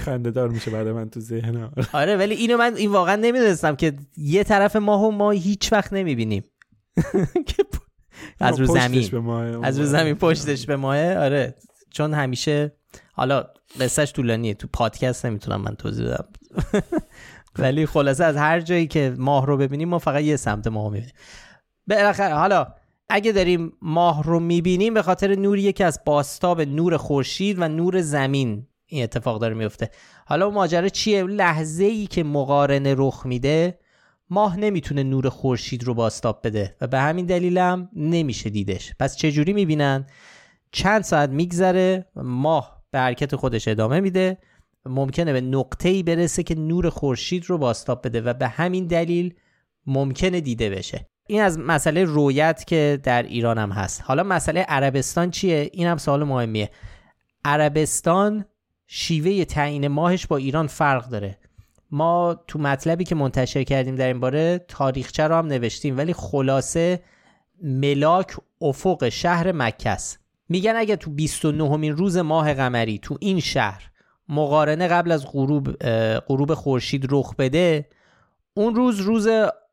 [0.04, 1.72] خنده دار میشه برای من تو ذهنم.
[1.92, 5.92] آره ولی اینو من این واقعا نمی‌دونستم که یه طرف ماه و ما هیچ وقت
[5.92, 6.44] نمی‌بینیم.
[8.40, 9.28] از رو زمین.
[9.62, 11.14] از رو زمین پشتش به ماه.
[11.14, 11.54] آره
[11.90, 12.72] چون همیشه
[13.12, 13.44] حالا
[13.80, 16.28] قصهش طولانیه تو پادکست نمی‌تونم من توضیح بدم.
[17.58, 21.14] ولی خلاصه از هر جایی که ماه رو ببینیم ما فقط یه سمت ماه می‌بینیم.
[21.86, 22.66] بالاخره حالا
[23.08, 28.00] اگه داریم ماه رو می‌بینیم به خاطر نوریه که از باستاب نور خورشید و نور
[28.00, 29.90] زمین این اتفاق داره میفته
[30.26, 33.78] حالا ماجرا چیه؟ لحظه ای که مقارنه رخ میده
[34.30, 38.94] ماه نمی‌تونه نور خورشید رو باستاب بده و به همین دلیلم نمیشه دیدش.
[39.00, 40.06] پس چجوری می‌بینن؟
[40.72, 44.38] چند ساعت میگذره ماه به حرکت خودش ادامه میده.
[44.88, 49.34] ممکنه به نقطه ای برسه که نور خورشید رو باستاب بده و به همین دلیل
[49.86, 51.06] ممکنه دیده بشه.
[51.26, 54.02] این از مسئله رویت که در ایران هم هست.
[54.04, 56.70] حالا مسئله عربستان چیه؟ این هم سوال مهمیه.
[57.44, 58.44] عربستان
[58.86, 61.38] شیوه تعیین ماهش با ایران فرق داره.
[61.90, 67.00] ما تو مطلبی که منتشر کردیم در این باره تاریخچه رو هم نوشتیم ولی خلاصه
[67.62, 70.18] ملاک افق شهر مکه است.
[70.48, 73.90] میگن اگه تو 29 مین روز ماه قمری تو این شهر
[74.28, 75.72] مقارنه قبل از غروب
[76.18, 77.88] غروب خورشید رخ بده
[78.54, 79.28] اون روز روز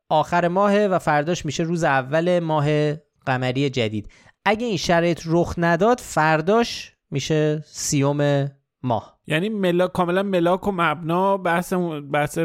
[0.10, 2.93] آخر ماه و فرداش میشه روز اول ماه
[3.26, 4.10] قمری جدید.
[4.45, 8.51] اگه این شرایط رخ نداد فرداش میشه سیوم
[8.84, 9.18] ماه.
[9.28, 9.88] یعنی ملا...
[9.88, 11.74] کاملا ملاک و مبنا بحث
[12.14, 12.39] بحث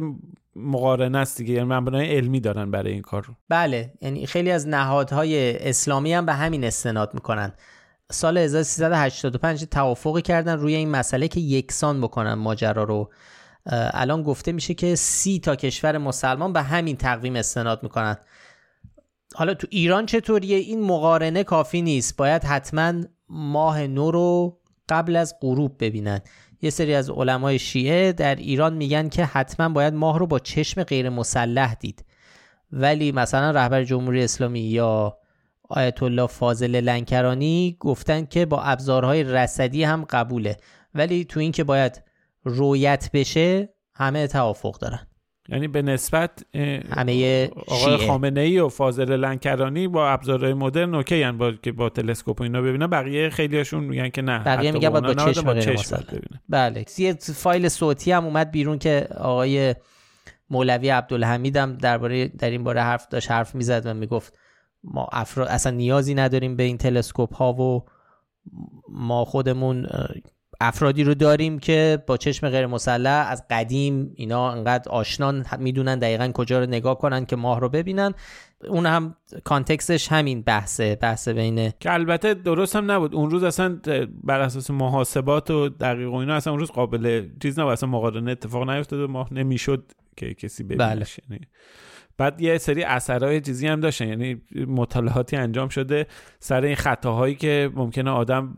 [0.57, 1.55] مقارنه است دیگه.
[1.55, 3.25] یعنی مبنای علمی دارن برای این کار.
[3.25, 7.53] رو بله یعنی خیلی از نهادهای اسلامی هم به همین استناد می‌کنن.
[8.13, 13.11] سال 1385 توافقی کردن روی این مسئله که یکسان بکنن ماجرا رو.
[13.71, 18.17] الان گفته میشه که سی تا کشور مسلمان به همین تقویم استناد می‌کنن.
[19.35, 22.17] حالا تو ایران چطوریه؟ این مقارنه کافی نیست.
[22.17, 22.93] باید حتما
[23.29, 26.21] ماه نو رو قبل از غروب ببینن.
[26.63, 30.83] یه سری از علمای شیعه در ایران میگن که حتما باید ماه رو با چشم
[30.83, 32.05] غیر مسلح دید.
[32.73, 35.19] ولی مثلا رهبر جمهوری اسلامی یا
[35.69, 40.57] آیت الله فاضل لنکرانی گفتن که با ابزارهای رصدی هم قبوله.
[40.95, 42.03] ولی تو این که باید
[42.45, 45.07] رویت بشه همه توافق دارن.
[45.49, 46.45] یعنی به نسبت
[46.91, 51.89] همه آقای خامنه ای و فاضل لنکرانی با ابزارهای مدرن اوکی یعنی با که با
[51.89, 52.87] تلسکوپ اینا ببینن.
[52.87, 56.05] بقیه خیلیاشون میگن که نه بقیه میگن باید با چشم, با چشم
[56.49, 56.85] بله.
[56.99, 59.75] یه فایل صوتی هم اومد بیرون که آقای
[60.51, 64.39] مولوی عبدالحمید هم درباره در این باره حرف داشت حرف می‌زد و می‌گفت
[64.85, 67.85] ما افراد اصلا نیازی نداریم به این تلسکوپ ها و
[68.89, 69.87] ما خودمون
[70.61, 76.31] افرادی رو داریم که با چشم غیر مسلح از قدیم اینا انقدر آشنان می‌دونن دقیقا
[76.35, 78.15] کجا رو نگاه کنن که ماه رو ببینن.
[78.69, 83.15] اون هم کانتکستش همین بحثه بحث بینه که البته درست هم نبود.
[83.15, 83.81] اون روز اصلا
[84.25, 87.73] بر اساس محاسبات و دقیق و اینا اصلا اون روز قابل چیز نبود.
[87.73, 91.07] اصلا مقارنه اتفاق نیفتاد و ماه نمی‌شد که کسی ببینه بله.
[92.19, 94.09] بعد یه سری اثرهای چیزی هم داشتن.
[94.09, 96.07] یعنی مطالعاتی انجام شده
[96.41, 98.57] سر این خطاهایی که ممکنه آدم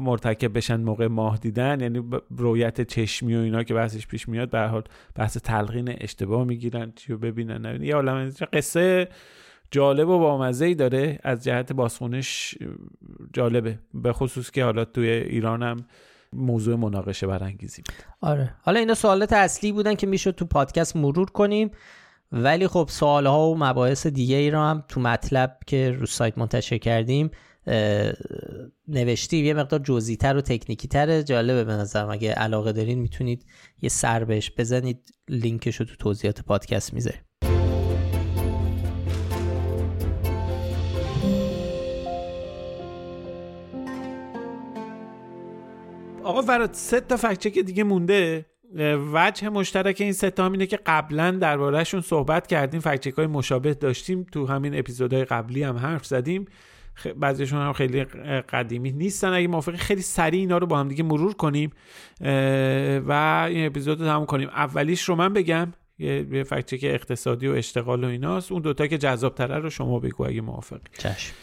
[0.00, 1.80] مرتکب بشن موقع ماه دیدن.
[1.80, 2.02] یعنی
[2.36, 4.82] رویت چشمی و اینا که بحثش پیش میاد به حال
[5.14, 9.08] بحث تلقین اشتباه می‌گیرن چیو ببینن یه عالم قصه
[9.70, 11.18] جالب و بامزه ای داره.
[11.22, 12.54] از جهت بازخونش
[13.32, 13.78] جالبه.
[13.94, 15.76] به خصوص که حالا توی ایران هم
[16.32, 17.82] موضوع مناقشه برانگیزی
[18.20, 18.54] آره.
[18.62, 21.70] حالا اینا سوالات اصلی بودن که می‌شد تو پادکست مرور کنیم.
[22.32, 26.38] ولی خب سوال ها و مباحث دیگه ای رو هم تو مطلب که رو سایت
[26.38, 27.30] منتشر کردیم
[28.88, 29.44] نوشتیم.
[29.44, 32.10] یه مقدار جزئی تر و تکنیکی تره جالبه به نظرم.
[32.10, 33.46] اگه علاقه دارین می‌تونید
[33.82, 35.14] یه سر بهش بزنید.
[35.28, 37.20] لینکش رو تو توضیحات پادکست می‌ذاریم.
[46.24, 48.46] آقا فراد سه تا فکچک دیگه مونده.
[49.12, 54.26] وجه مشترک این سه تا اینه که قبلا دربارهشون صحبت کردیم فکچک های مشابه داشتیم.
[54.32, 56.44] تو همین اپیزودهای قبلی هم حرف زدیم.
[57.16, 58.04] بعضیشون هم خیلی
[58.48, 59.32] قدیمی نیستن.
[59.32, 61.70] اگه موافقی خیلی سریع اینا رو با هم دیگه مرور کنیم.
[63.06, 64.48] و این اپیزود رو تموم کنیم.
[64.48, 68.52] اولیش رو من بگم یه فکچک اقتصادی و اشتغال و ایناست.
[68.52, 70.80] اون دوتا که جذاب تره رو شما بگو اگه موافقی.
[70.98, 71.34] چشم.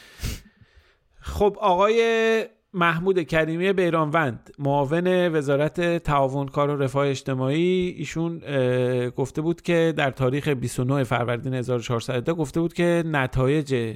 [1.19, 2.45] خب آقای
[2.77, 7.95] محمود کریمی بیرانوند معاون وزارت تعاون کار و رفاه اجتماعی.
[7.97, 8.39] ایشون
[9.09, 13.95] گفته بود که در تاریخ 29 فروردین 1400 گفته بود که نتایج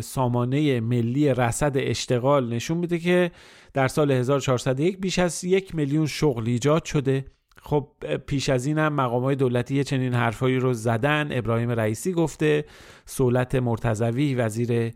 [0.00, 3.30] سامانه ملی رصد اشتغال نشون میده که
[3.74, 7.24] در سال 1401 بیش از یک میلیون شغل ایجاد شده.
[7.62, 7.88] خب
[8.26, 11.28] پیش از این هم مقام های دولتی چنین حرفایی رو زدن.
[11.30, 12.64] ابراهیم رئیسی گفته
[13.04, 14.92] سولت مرتضوی وزیر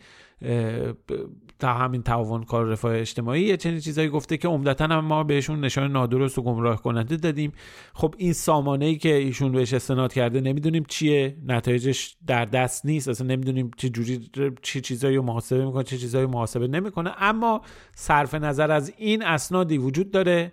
[1.60, 5.60] تا همین تعاون کار رفاه اجتماعی یه چنین چیزایی گفته که عمدتا هم ما بهشون
[5.60, 7.52] نشان نادرست و گمراه کننده دادیم.
[7.94, 13.08] خب این سامانه ای که ایشون بهش استناد کرده نمی‌دونیم چیه؟ نتایجش در دست نیست.
[13.08, 14.30] اصلا نمی‌دونیم چه جوری
[14.62, 17.12] چه چیزایی رو محاسبه می‌کنه چه چیزایی محاسبه نمی‌کنه.
[17.18, 17.60] اما
[17.94, 20.52] صرف نظر از این اسنادی وجود داره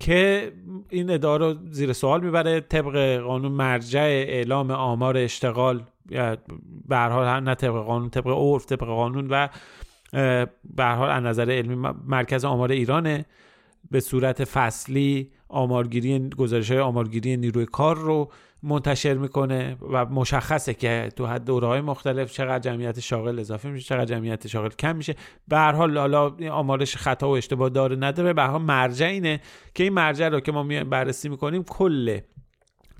[0.00, 0.52] که
[0.90, 2.60] این اداره رو زیر سوال می‌بره.
[2.60, 5.82] طبق قانون مرجع اعلام آمار اشتغال
[6.88, 9.48] به حال نه طبق قانون طبق عرف طبق قانون و
[10.74, 13.24] به حال از نظر علمی مرکز آمار ایرانه.
[13.90, 18.30] به صورت فصلی آمارگیری گزارش های آمارگیری نیروی کار رو
[18.62, 23.86] منتشر می‌کنه و مشخصه که تو حد دوره های مختلف چقدر جمعیت شاغل اضافه میشه
[23.88, 25.14] چقدر جمعیت شاغل کم میشه.
[25.48, 28.32] به هر حال حالا آمارش خطا و اشتباه داره نداره.
[28.32, 29.40] به هر مرجع اینه
[29.74, 32.18] که این مرجع رو که ما بررسی می‌کنیم کل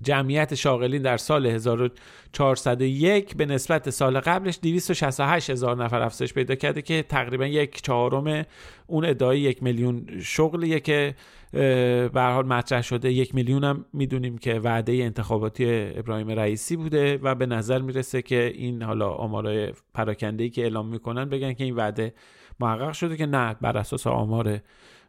[0.03, 6.83] جمعیت شاغلین در سال 1401 به نسبت سال قبلش 268 هزار نفر افزایش پیدا کرده
[6.83, 8.45] که تقریبا یک چهارم
[8.87, 11.15] اون ادعای یک میلیون شغلیه که
[11.53, 13.13] به حال مطرح شده.
[13.13, 15.65] یک میلیون هم می‌دونیم که وعده انتخاباتی
[15.97, 21.25] ابراهیم رئیسی بوده و به نظر می‌رسه که این حالا آمارای پراکنده که اعلام می‌کنن
[21.25, 22.15] بگن که این وعده
[22.61, 24.59] محقق شده که نه بر اساس آمار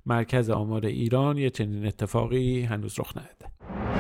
[0.05, 3.94] مرکز آمار ایران یه چنین اتفاقی هنوز رخ نداده.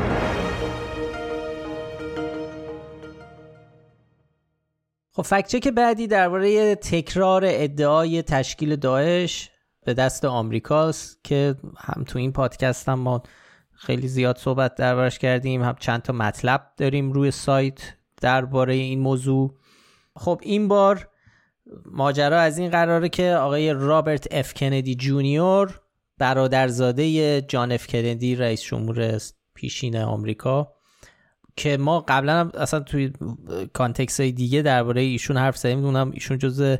[5.15, 9.49] خب فکچک بعدی درباره تکرار ادعای تشکیل داعش
[9.85, 13.23] به دست آمریکاست که هم تو این پادکست هم ما
[13.71, 19.53] خیلی زیاد صحبت دربارش کردیم هم چند تا مطلب داریم روی سایت درباره این موضوع.
[20.15, 21.09] خب این بار
[21.85, 25.81] ماجرا از این قراره که آقای رابرت اف کندی جونیور
[26.17, 29.17] برادرزاده جان اف کندی رئیس جمهور
[29.53, 30.74] پیشین آمریکا
[31.57, 33.13] که ما قبلا اصلا توی
[33.73, 36.77] context های دیگه درباره ایشون حرف زدیم دونم ایشون جز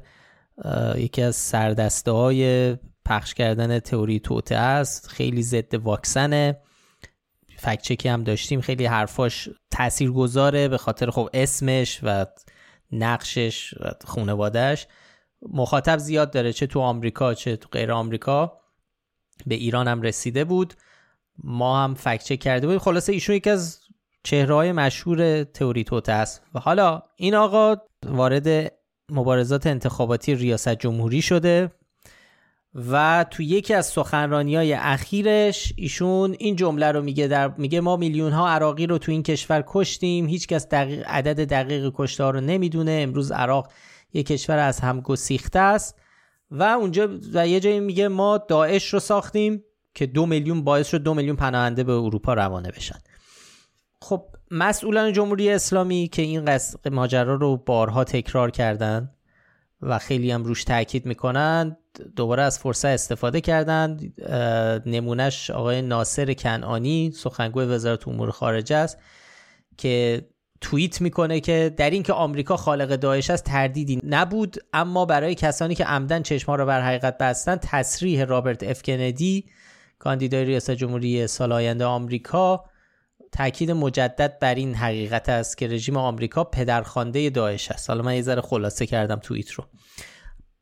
[0.95, 5.07] یکی از سردسته های پخش کردن تئوری توته است.
[5.07, 6.57] خیلی ضد واکسنه.
[7.57, 8.61] فکچکی هم داشتیم.
[8.61, 12.25] خیلی حرفاش تأثیر گذاره به خاطر خب اسمش و
[12.91, 14.87] نقشش و خونوادهش
[15.41, 18.61] مخاطب زیاد داره چه تو آمریکا چه تو غیر آمریکا.
[19.45, 20.73] به ایران هم رسیده بود.
[21.43, 22.79] ما هم فکچک کرده بودیم.
[22.79, 23.79] خلاصه ایشون یکی از
[24.25, 26.41] چهرهای مشهور تئوری توته است.
[26.55, 28.71] و حالا این آقا وارد
[29.11, 31.71] مبارزات انتخاباتی ریاست جمهوری شده
[32.91, 37.97] و تو یکی از سخنرانی های اخیرش ایشون این جمله رو میگه در میگه ما
[37.97, 42.99] میلیون ها عراقی رو تو این کشور کشتیم هیچکس دقیق عدد دقیق کشته رو نمی‌دونه.
[43.01, 43.71] امروز عراق
[44.13, 45.99] یک کشور از هم گسیخته است.
[46.51, 49.63] و اونجا و یه جایی میگه ما داعش رو ساختیم
[49.93, 52.99] که دو میلیون باعث شد دو میلیون پناهنده به اروپا روانه بشن.
[54.01, 59.11] خب مسئولان جمهوری اسلامی که این قصد ماجرا رو بارها تکرار کردن
[59.81, 61.77] و خیلی هم روش تاکید می‌کنن
[62.15, 64.21] دوباره از فرصت استفاده کردند.
[64.85, 68.97] نمونهش آقای ناصر کنعانی سخنگوی وزارت امور خارجه است
[69.77, 70.25] که
[70.61, 75.85] توییت می‌کنه که در اینکه آمریکا خالق داعش است تردیدی نبود اما برای کسانی که
[75.85, 79.45] عمدن چشما را بر حقیقت بستن تصریح رابرت اف کندی
[79.99, 82.65] کاندیدای ریاست جمهوری سال آینده آمریکا
[83.35, 87.89] تاکید مجدد بر این حقیقت است که رژیم آمریکا پدرخوانده داعش است.
[87.89, 89.63] حالا من یه ذره خلاصه کردم توییت رو.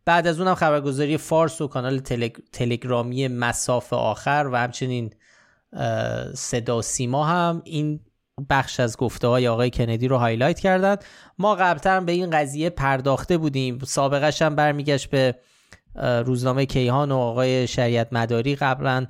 [0.05, 1.99] بعد از اونم خبرگزاری فارس و کانال
[2.53, 5.13] تلگرامی مصاف آخر و همچنین
[6.34, 7.99] صدا سیما هم این
[8.49, 10.95] بخش از گفته های آقای کندی رو highlight کردن.
[11.38, 13.80] ما قبلتر به این قضیه پرداخته بودیم.
[13.80, 15.36] سابقش هم برمیگشت به
[16.26, 18.55] روزنامه کیهان و آقای شریعت مداری.
[18.55, 19.05] قبلا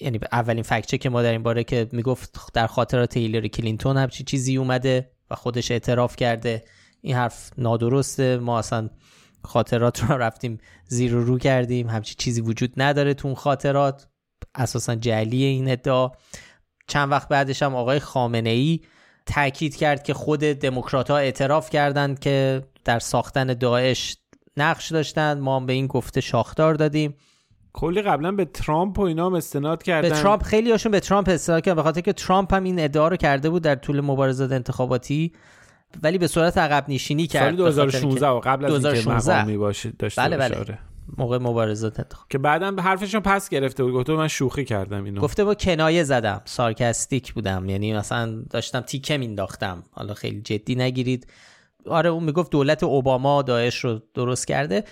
[0.00, 4.08] یعنی اولین فکچه که ما در این باره که می‌گفت در خاطرات هیلری کلینتون هم
[4.08, 6.64] چی چیزی اومده و خودش اعتراف کرده.
[7.00, 8.36] این حرف نادرسته.
[8.36, 8.90] ما اصلا
[9.44, 11.88] خاطرات رو رفتیم زیر و رو کردیم.
[11.88, 14.08] همچی چیزی وجود نداره تو اون خاطرات.
[14.54, 16.10] اساسا جعلی این ادعا.
[16.88, 18.80] چند وقت بعدش هم آقای خامنه ای
[19.26, 24.16] تاکید کرد که خود دموکرات ها اعتراف کردند که در ساختن داعش
[24.56, 25.42] نقش داشتند.
[25.42, 27.14] ما به این گفته شاخدار دادیم.
[27.72, 30.08] کلی قبلا به ترامپ و اینا هم استناد کردن.
[30.08, 31.76] به ترامپ خیلی هاشون به ترامپ استناد کردن.
[31.76, 35.32] به خاطر که ترامپ هم این ادعا رو کرده بود در طول مبارزات انتخاباتی
[36.02, 37.44] ولی به صورت عقب نشینی کرد.
[37.44, 40.58] سال 2016 و قبل از اینکه مقامی باشه داشته بله بله.
[40.58, 40.78] آره.
[41.18, 42.26] موقع مبارزات انتخاب.
[42.30, 45.20] که بعدا به حرفشون پس گرفته بود گفته من شوخی کردم اینو.
[45.20, 47.68] گفته با کنایه زدم سارکاستیک بودم.
[47.68, 51.26] یعنی مثلا داشتم تیکه مینداختم حالا خیلی جدی نگیرید.
[51.86, 54.84] آره اون می‌گفت دولت اوباما داعش رو درست کرده.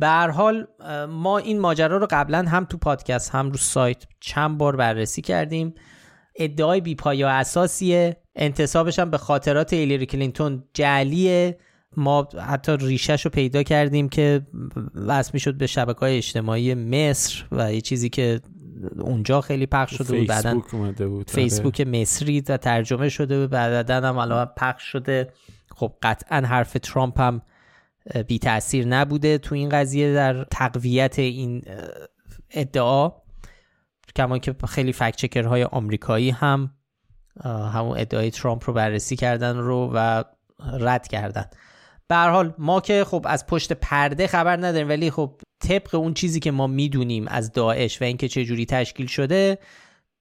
[0.00, 0.66] به هر حال
[1.08, 5.74] ما این ماجرا رو قبلا هم تو پادکست هم رو سایت چند بار بررسی کردیم.
[6.36, 8.16] ادعای بیپایا اساسیه.
[8.36, 11.58] انتصابش هم به خاطرات ایلری کلینتون جعلیه.
[11.96, 14.46] ما حتی ریشش رو پیدا کردیم که
[14.94, 18.40] وصل شد به شبکه های اجتماعی مصر و یه چیزی که
[18.98, 20.26] اونجا خیلی پخش شده بود.
[20.26, 20.62] بعدا
[20.98, 21.30] بود.
[21.30, 22.00] فیسبوک آره.
[22.00, 23.50] مصری و ترجمه شده بود.
[23.50, 25.32] بعدا هم الان پخش شده.
[25.76, 27.42] خب قطعا حرف ترامپ هم
[28.26, 31.62] بی تاثیر نبوده تو این قضیه در تقویت این
[32.50, 33.12] ادعا.
[34.16, 36.74] کما که خیلی فکت های آمریکایی هم
[37.44, 40.24] همون ادعای ترامپ رو بررسی کردن رو و
[40.80, 41.44] رد کردن.
[42.08, 46.40] به حال ما که خب از پشت پرده خبر نداریم ولی خب طبق اون چیزی
[46.40, 49.58] که ما می‌دونیم از داعش و اینکه چه جوری تشکیل شده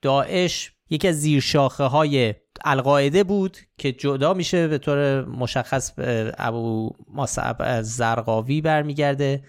[0.02, 2.34] داعش یکی از زیرشاخه های
[2.64, 9.44] القاعده بود که جدا میشه به طور مشخص به ابو مصعب زرقاوی برمیگرده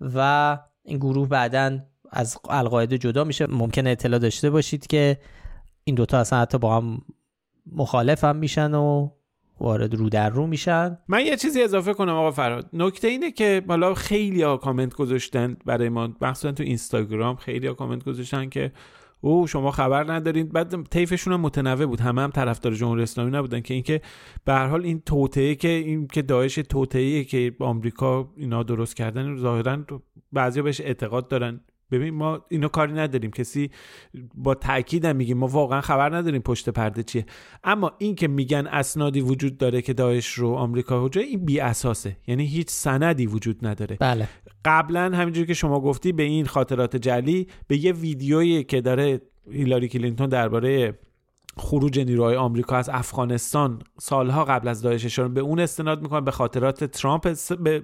[0.00, 1.78] و این گروه بعدا
[2.10, 3.46] از القاعده جدا میشه.
[3.46, 5.18] ممکنه اطلاع داشته باشید که
[5.84, 7.02] این دوتا اصلا حتی با هم
[7.72, 9.10] مخالف هم میشن و
[9.60, 10.98] وارد رو در رو میشن.
[11.08, 12.70] من یه چیزی اضافه کنم آقا فراد.
[12.72, 16.08] نکته اینه که بالا خیلی ها کامنت گذاشتن برای ما.
[16.20, 18.72] مخصوصا تو اینستاگرام خیلی ها کامنت گذاشتن که
[19.24, 22.00] او شما خبر ندارید بعد طیفشون هم متنوع بود.
[22.00, 24.00] همه هم طرفدار جمهوری اسلامی نبودن که اینکه
[24.44, 29.36] به هر حال این توطئه که این که داعش توطئه که آمریکا اینا درست کردن
[29.36, 29.78] ظاهرا
[30.32, 31.60] بعضیا بهش اعتقاد دارن.
[31.90, 33.30] ببین ما اینو کاری نداریم.
[33.30, 33.70] کسی
[34.34, 37.26] با تاکید میگیم ما واقعا خبر نداریم پشت پرده چیه.
[37.64, 42.16] اما این که میگن اسنادی وجود داره که داعش رو آمریکا حجه این بی اساسه.
[42.26, 43.96] یعنی هیچ سندی وجود نداره.
[44.00, 44.28] بله.
[44.64, 49.88] قبلا همینجوری که شما گفتی به این خاطرات جلی به یه ویدیویی که داره هیلاری
[49.88, 50.98] کلینتون درباره
[51.56, 56.84] خروج نیروهای آمریکا از افغانستان سالها قبل از داعش به اون استناد می‌کنن به خاطرات
[56.84, 57.82] ترامپ به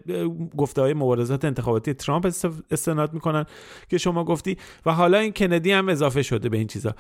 [0.57, 2.27] گفته های مبارزات انتخاباتی ترامپ
[2.71, 3.45] استناد می‌کنن
[3.89, 4.57] که شما گفتی.
[4.87, 6.95] و حالا این کندی هم اضافه شده به این چیزا.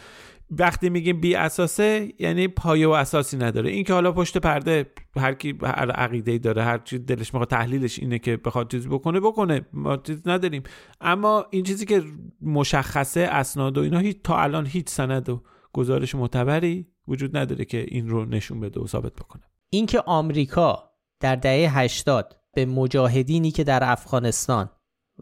[0.50, 3.70] وقتی میگیم بی اساسه یعنی پایه و اساسی نداره.
[3.70, 7.98] این که حالا پشت پرده هر کی هر عقیده داره هر چی دلش می‌خواد تحلیلش
[7.98, 9.60] اینه که بخواد چیزی بکنه بکنه.
[9.72, 10.62] ما چیز نداریم.
[11.00, 12.02] اما این چیزی که
[12.42, 15.42] مشخصه اسناد و اینا هیچ تا الان هیچ سند و
[15.72, 19.42] گزارش معتبری وجود نداره که این رو نشون بده و ثابت بکنه.
[19.70, 20.90] اینکه آمریکا
[21.20, 24.70] در دهه 80 به مجاهدینی که در افغانستان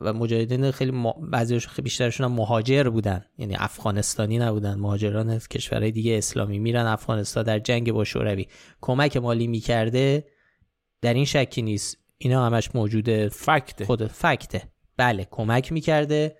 [0.00, 1.12] و مجاهدین خیلی م...
[1.30, 7.42] بعضیش بیشترشون هم مهاجر بودن یعنی افغانستانی نبودن مهاجران از کشورهای دیگه اسلامی میرن افغانستان
[7.42, 8.46] در جنگ با شوروی.
[8.80, 10.26] کمک مالی می‌کرده
[11.00, 11.96] در این شکی نیست.
[12.18, 13.84] اینا همش موجوده fact ه.
[13.84, 14.62] خود fact ه.
[14.96, 16.36] بله کمک می‌کرده.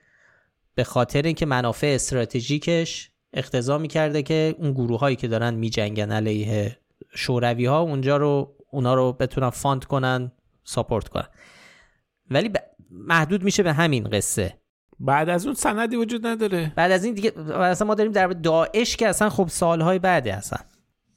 [0.75, 6.79] به خاطر اینکه منافع استراتژیکش اقتضا می‌کرده که اون گروه هایی که دارن میجنگن علیه
[7.15, 10.33] شوروی ها اونجا رو اونا رو بتونن fund کنن
[10.65, 11.29] support کنن.
[12.31, 12.51] ولی
[12.91, 14.59] محدود میشه به همین قصه.
[15.01, 16.73] بعد از اون سندی وجود نداره.
[16.77, 20.59] بعد از این دیگه اصلا ما داریم در داعش که اصلا خب سالهای بعده اصلا.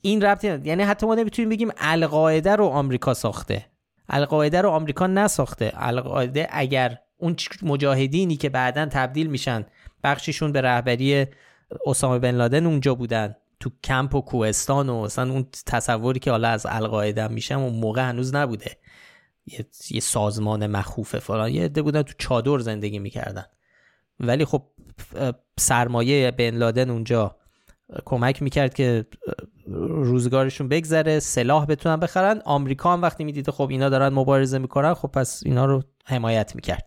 [0.01, 3.65] این ربطی یعنی حتی ما نمی‌تونیم بگیم القاعده رو آمریکا ساخته.
[4.09, 5.71] القاعده رو آمریکا نساخته.
[5.75, 9.65] القاعده اگر اون مجاهدینی که بعدا تبدیل میشن
[10.03, 11.25] بخشیشون به رهبری
[11.85, 13.35] اسامه بن لادن اونجا بودن.
[13.59, 18.09] تو کمپ و کوهستان و اصلا اون تصوری که حالا از القاعده میشم اون موقع
[18.09, 18.77] هنوز نبوده.
[19.45, 21.51] یه, یه سازمان مخوفه فلان.
[21.51, 23.45] یه عده بودن تو چادر زندگی می‌کردن.
[24.19, 24.63] ولی خب
[25.59, 27.35] سرمایه بن لادن اونجا
[28.05, 29.05] کمک می‌کرد که
[29.87, 32.41] روزگارشون بگذره سلاح بتونن بخرن.
[32.45, 34.93] آمریکا هم وقتی می‌دیده خب اینا دارن مبارزه می‌کنن.
[34.93, 36.85] خب پس اینا رو حمایت می‌کرد.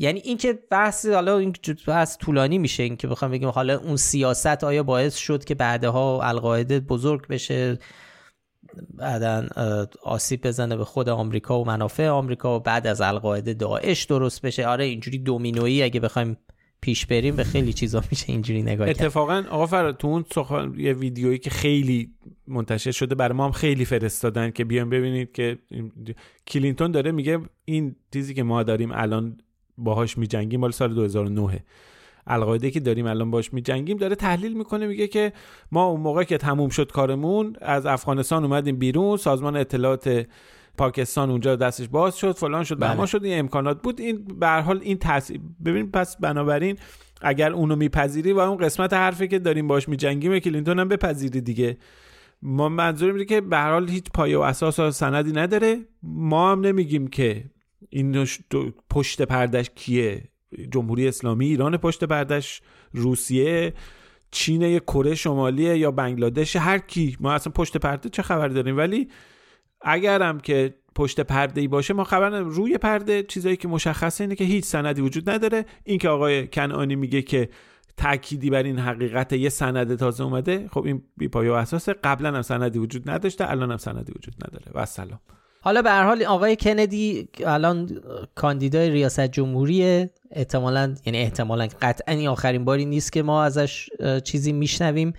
[0.00, 1.54] یعنی اینکه بحث حالا این
[1.86, 6.80] بحث طولانی میشه اینکه بخوام بگیم حالا اون سیاست آیا باعث شد که بعدها القاعده
[6.80, 7.78] بزرگ بشه؟
[8.94, 9.46] بعدا
[10.02, 14.66] آسیب بزنه به خود آمریکا و منافع آمریکا و بعد از القاعده داعش درست بشه.
[14.66, 16.36] آره اینجوری دومینویی اگه بخوایم
[16.80, 19.02] پیش بریم به خیلی چیزا میشه اینجوری نگاه کرد.
[19.02, 22.14] اتفاقا آقا فراد تو اون سخن یه ویدیویی که خیلی
[22.46, 25.58] منتشر شده برای ما هم خیلی فرستادن که بیان ببینید که
[26.46, 29.36] کلینتون داره میگه این چیزی که ما داریم الان
[29.84, 31.64] باهاش میجنگیم مال سال 2009
[32.26, 35.32] القاعده که داریم الان باش میجنگیم داره تحلیل می‌کنه میگه که
[35.72, 40.26] ما اون موقع که تموم شد کارمون از افغانستان اومدیم بیرون سازمان اطلاعات
[40.78, 43.06] پاکستان اونجا دستش باز شد فلان شد بله.
[43.06, 44.00] شد این امکانات بود.
[44.00, 46.76] این به حال این تاثیر ببین پس بنابراین
[47.22, 51.78] اگر اونو میپذیری و اون قسمت حرفی که داریم باش میجنگیم کلینتون هم بپذیری دیگه.
[52.42, 55.76] ما منظورم اینه که به هر حال هیچ پایه و اساس و سندی نداره.
[56.02, 57.44] ما هم نمیگیم که
[57.88, 58.26] این
[58.90, 60.22] پشت پردش کیه؟
[60.70, 62.62] جمهوری اسلامی ایران پشت پردش
[62.92, 63.74] روسیه
[64.30, 67.16] چین کره شمالیه یا بنگلادش هر کی.
[67.20, 69.08] ما اصلا پشت پرده چه خبر داریم؟ ولی
[69.80, 74.44] اگرم که پشت پرده ای باشه ما خبر روی پرده چیزایی که مشخصه اینه که
[74.44, 75.66] هیچ سندی وجود نداره.
[75.84, 77.48] اینکه آقای کنعانی میگه که
[77.96, 81.92] تأکیدی بر این حقیقت یه سند تازه اومده خب این بی پایه و اساسه.
[81.92, 84.72] قبلا هم سندی وجود نداشته الان هم سندی وجود نداره.
[84.74, 85.20] و سلام.
[85.62, 88.00] حالا به هر حال آقای کندی الان
[88.34, 93.88] کاندیدای ریاست جمهوری احتمالا یعنی احتمالا قطعا این آخرین باری نیست که ما ازش
[94.24, 95.12] چیزی میشنویم.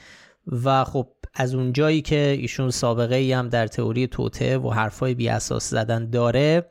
[0.47, 5.13] و خب از اون جایی که ایشون سابقه ای هم در تئوری توته و حرفای
[5.13, 6.69] بی اساس زدن داره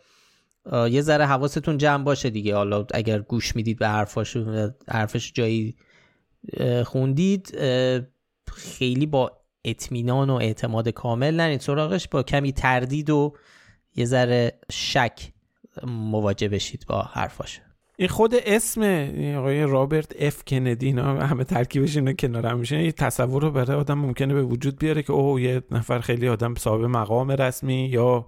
[0.91, 2.57] یه ذره حواستون جمع باشه دیگه.
[2.57, 4.37] حالا اگر گوش می‌دید به حرفاش
[4.89, 5.77] حرفش جایی
[6.85, 7.59] خوندید
[8.53, 9.33] خیلی با
[9.65, 13.35] اطمینان و اعتماد کامل نرید سراغش با کمی تردید و
[13.97, 15.33] یه ذره شک
[15.87, 17.61] مواجه بشید با حرفاش.
[17.97, 18.83] این خود اسم
[19.39, 22.83] آقای رابرت اف کندی اینا همه ترکیبش اینا کنار هم میشه.
[22.85, 26.55] یه تصور رو برای آدم ممکنه به وجود بیاره که اوه یه نفر خیلی آدم
[26.55, 28.27] صاحب مقام رسمی یا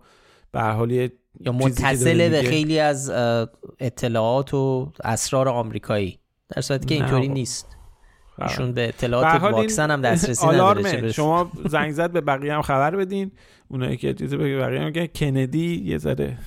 [0.52, 0.90] به حال
[1.40, 3.10] یا متصل به خیلی از
[3.80, 6.18] اطلاعات و اسرار آمریکایی.
[6.48, 7.28] در صورتی که اینطوری.
[7.28, 7.76] نیست.
[8.39, 13.30] ایشون به اطلاعات واکسن هم دسترسی نداره شما زنگ زد به بقیه هم خبر بدین.
[13.68, 16.39] اونایی که چیزی به بقیه هم کندی یه ذره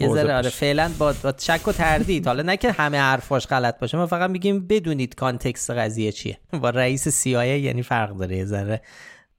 [0.00, 2.26] یه ذره آره فعلا با, با شک و تردید.
[2.26, 6.38] حالا نه که همه حرفاش غلط باشه ما فقط میگیم بدونید کانتکست قضیه چیه.
[6.62, 8.36] با رئیس سیایه یعنی فرق داره.
[8.36, 8.82] یه ذره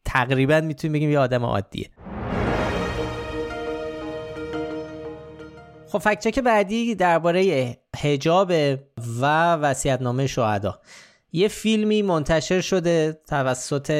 [0.05, 1.89] تقریبا می‌تونیم بگیم یه آدم عادیه.
[5.91, 8.53] خب فکت چک بعدی درباره حجاب
[9.21, 10.79] و وصیت‌نامه شهدا.
[11.31, 13.91] یه فیلمی منتشر شده توسط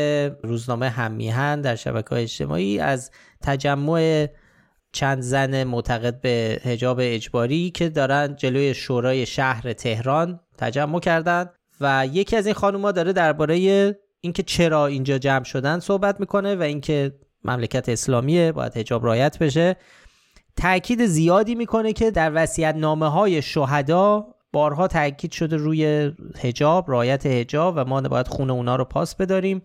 [0.44, 3.12] روزنامه همیهن در شبکه اجتماعی از
[3.42, 4.28] تجمع
[4.92, 11.50] چند زن معتقد به هجاب اجباری که دارن جلوی شورای شهر تهران تجمع کردن
[11.82, 13.56] و یکی از این خانوما داره درباره
[14.22, 17.12] اینکه چرا اینجا جمع شدن صحبت می‌کنه و اینکه
[17.44, 19.76] مملکت اسلامیه باید هجاب رایت بشه.
[20.56, 27.26] تاکید زیادی می‌کنه که در وصیت نامه های شهدا بارها تاکید شده روی هجاب رایت
[27.26, 29.62] هجاب و ما باید خون اونا رو پاس بداریم.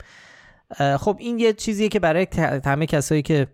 [0.99, 2.27] خب این یه چیزیه که برای
[2.65, 3.47] همه کسایی که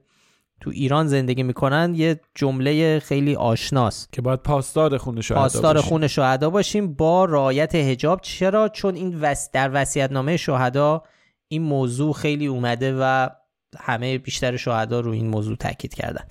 [0.61, 4.13] تو ایران زندگی می‌کنن یه جمله خیلی آشناست.
[4.13, 5.89] که باید پاسدار خون شهدا پاسدار باشیم.
[5.89, 9.51] خون شهدا باشیم با رایت هجاب چرا؟ چون این وس...
[9.53, 11.03] در وصیت‌نامه شهدا
[11.49, 13.29] این موضوع خیلی اومده و
[13.79, 16.25] همه بیشتر شهدا رو این موضوع تاکید کردن.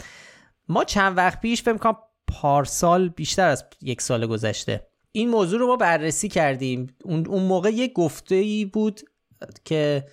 [0.69, 1.95] ما چند وقت پیش فکر کنم
[2.27, 4.87] پارسال بیشتر از یک سال گذشته.
[5.11, 6.87] این موضوع رو ما بررسی کردیم.
[7.03, 9.01] اون, موقع یه گفته ای بود
[9.65, 10.05] که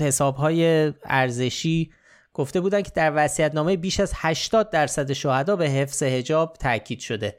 [0.00, 1.90] حساب های ارزشی
[2.32, 7.38] گفته بودن که در وصیت‌نامه بیش از 80 درصد شهدا به حفظ حجاب تاکید شده.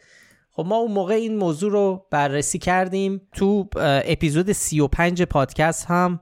[0.52, 3.22] خب ما اون موقع این موضوع رو بررسی کردیم.
[3.34, 3.70] تو
[4.06, 6.20] اپیزود 35 پادکست هم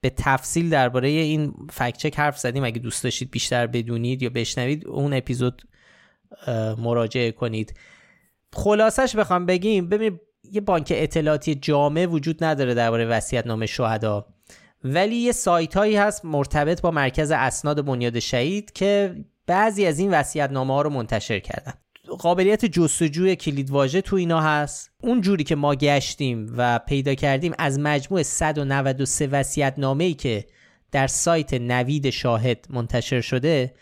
[0.00, 2.64] به تفصیل درباره این فکت چک حرف زدیم.
[2.64, 5.62] اگه دوست داشتید بیشتر بدونید یا بشنوید اون اپیزود
[6.78, 7.74] مراجعه کنید.
[8.52, 10.20] خلاصش بخوام بگیم ببین
[10.52, 14.26] یه بانک اطلاعاتی جامع وجود نداره درباره وصیت نامه شهدا.
[14.84, 19.16] ولی یه سایت هایی هست مرتبط با مرکز اسناد بنیاد شهید که
[19.46, 21.72] بعضی از این وصیت نامه ها رو منتشر کردن.
[22.18, 24.90] قابلیت جستجوی کلید واژه تو اینا هست.
[25.02, 30.46] اون جوری که ما گشتیم و پیدا کردیم از مجموع 193 وصیت نامه‌ای که
[30.92, 33.74] در سایت نوید شاهد منتشر شده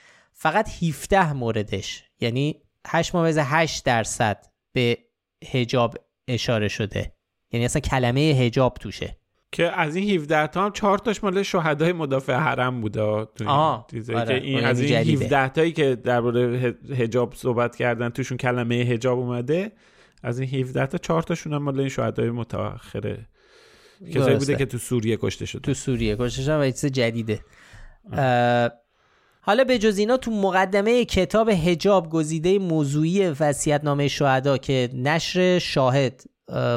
[0.43, 2.05] فقط 17 موردش.
[2.21, 4.99] یعنی 8 ممیز 8 درصد به
[5.53, 5.97] هجاب
[6.29, 7.13] اشاره شده.
[7.53, 9.17] یعنی اصلا کلمه هجاب توشه.
[9.53, 14.27] که از این 17 تا هم 4 تاش مال شهدای مدافع حرم بوده آه آره.
[14.27, 19.73] که این از این 17 تایی که درباره حجاب صحبت کردن توشون کلمه حجاب اومده
[20.23, 23.27] از این 17 تا 4 تاشون هم مال این شهدای متأخره
[24.15, 25.61] کسایی بوده که تو سوریه کشته شده.
[25.61, 27.41] تو سوریه کشته شدن و چیز جدیده.
[29.45, 36.25] حالا به جز اینا تو مقدمه کتاب هجاب گزیده موضوعی وصیت‌نامه شهدا که نشر شاهد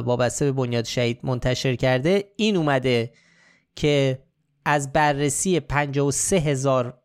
[0.06, 3.14] وابسته به بنیاد شهید منتشر کرده این اومده
[3.76, 4.20] که
[4.66, 6.98] از بررسی 53 هزار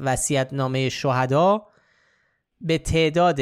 [0.00, 1.66] وسیعت نامه شهدا
[2.60, 3.40] به تعداد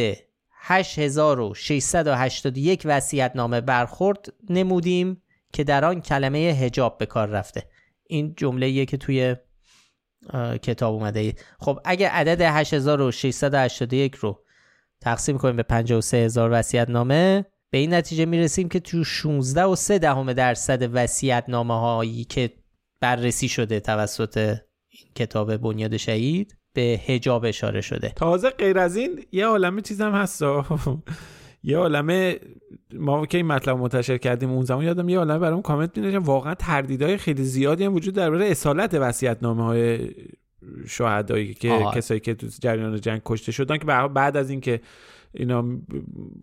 [0.61, 7.69] 8681 وسیعت نامه برخورد نمودیم که در آن کلمه هجاب به کار رفته.
[8.07, 9.37] این جمله که توی
[10.63, 14.45] کتاب اومده خب اگه عدد 8681 رو
[15.01, 19.77] تقسیم کنیم به 53 هزار وسیعت نامه به این نتیجه می‌رسیم که تو 16 و
[19.77, 22.51] 3 دهم درصد وسیعت نامه هایی که
[23.01, 24.57] بررسی شده توسط
[24.89, 28.13] این کتاب بنیاد شهید به هجاب اشاره شده.
[28.17, 30.43] تازه غیر از این یه عالمه چیزم هست.
[31.65, 32.39] یه عالمه
[32.95, 36.55] ما که این مطلب منتشر کردیم اون زمان یادم یه عالمه برام کامنت می واقعا
[36.55, 40.11] تردیدهای خیلی زیادی هم وجود درباره اصالت وصیت های
[40.87, 44.81] شهدایی که کسایی که تو جریان جنگ کشته شدن که بعد از اینکه
[45.35, 45.65] اینا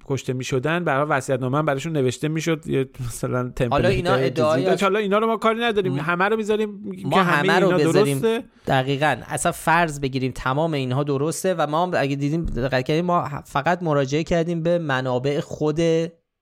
[0.05, 2.63] کشته می‌شدن برای وصیت نامه براشون نوشته می‌شد
[3.07, 7.23] مثلا تمپلیت حالا اینا ادعای حالا اینا رو ما کاری نداریم همه رو می‌ذاریم ما
[7.23, 8.43] همه, رو بذاریم درسته.
[8.67, 9.17] دقیقاً.
[9.27, 13.83] اصلا فرض بگیریم تمام اینها درسته و ما هم اگه دیدیم دقت کردیم ما فقط
[13.83, 15.79] مراجعه کردیم به منابع خود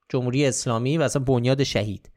[0.10, 2.12] جمهوری اسلامی و اصلا بنیاد شهید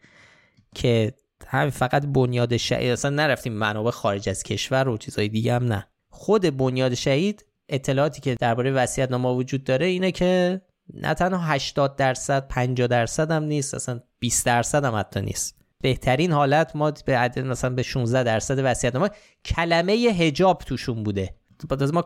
[0.74, 1.12] که
[1.46, 5.88] همین فقط بنیاد شهید اصلا نرفتیم منابع خارج از کشور و چیزهای دیگه هم نه.
[6.10, 10.60] خود بنیاد شهید اطلاعاتی که درباره وصیت نامه وجود داره اینه که
[10.94, 15.58] نه تنها 80 درصد 50 درصد هم نیست اصلا 20 درصد هم حتی نیست.
[15.80, 19.10] بهترین حالت ما به عدد مثلا به 16 درصد وصیت نامه
[19.44, 21.34] کلمه هجاب توشون بوده.
[21.68, 22.02] بعد ما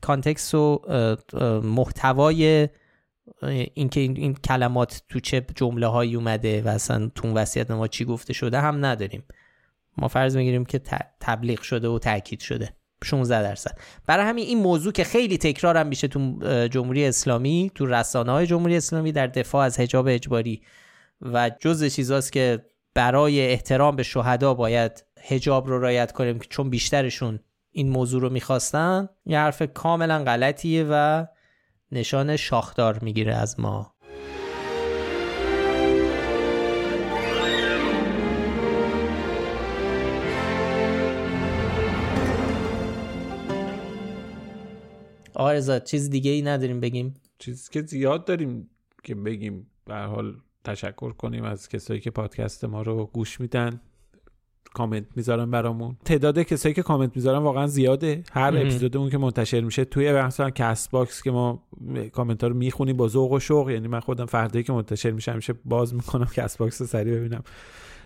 [0.00, 0.80] کانتکست و
[1.64, 2.68] محتوای
[3.74, 8.04] اینکه این, این کلمات تو چه جمله هایی اومده و اصلا تو وصیت نامه چی
[8.04, 9.24] گفته شده هم نداریم.
[9.98, 10.80] ما فرض می‌گیریم که
[11.20, 12.76] تبلیغ شده و تاکید شده.
[13.04, 13.78] 16 درصد.
[14.06, 16.38] برای همین این موضوع که خیلی تکرار هم میشه تو
[16.70, 20.62] جمهوری اسلامی تو رسانه های جمهوری اسلامی در دفاع از حجاب اجباری
[21.20, 27.40] و جز چیزاست که برای احترام به شهدا باید حجاب رو رایت کنیم چون بیشترشون
[27.70, 31.26] این موضوع رو می‌خواستن یه حرف کاملا غلطیه و
[31.92, 33.95] نشان شاخدار می‌گیره از ما.
[45.36, 48.70] آرزا چیز دیگه ای نداریم بگیم؟ چیز که زیاد داریم
[49.02, 53.80] که بگیم به حال تشکر کنیم از کسایی که پادکست ما رو گوش میدن.
[54.76, 55.96] کامنت می‌ذارن برامون.
[56.04, 58.22] تعداد کسایی که کامنت می‌ذارن واقعا زیاده.
[58.32, 61.62] هر اپیزودمون که منتشر میشه توی مثلا CastBox که ما
[62.12, 63.70] کامنت ها رو می‌خونیم با ذوق و شوق.
[63.70, 67.42] یعنی من خودم فردایی که منتشر میشه همیشه باز می‌کنم CastBox رو سریع ببینم.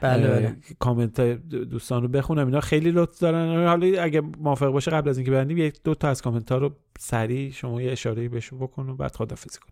[0.01, 0.57] بله بله.
[0.79, 2.47] کامنت دوستان رو بخونم.
[2.47, 3.67] اینا خیلی لطف دارن.
[3.67, 6.71] حالا اگه موافق باشه قبل از اینکه ببندیم یک دو تا از کامنت ها رو
[6.99, 9.69] سریع شما یه اشاره بهشون بکن و بعد خدافظی کن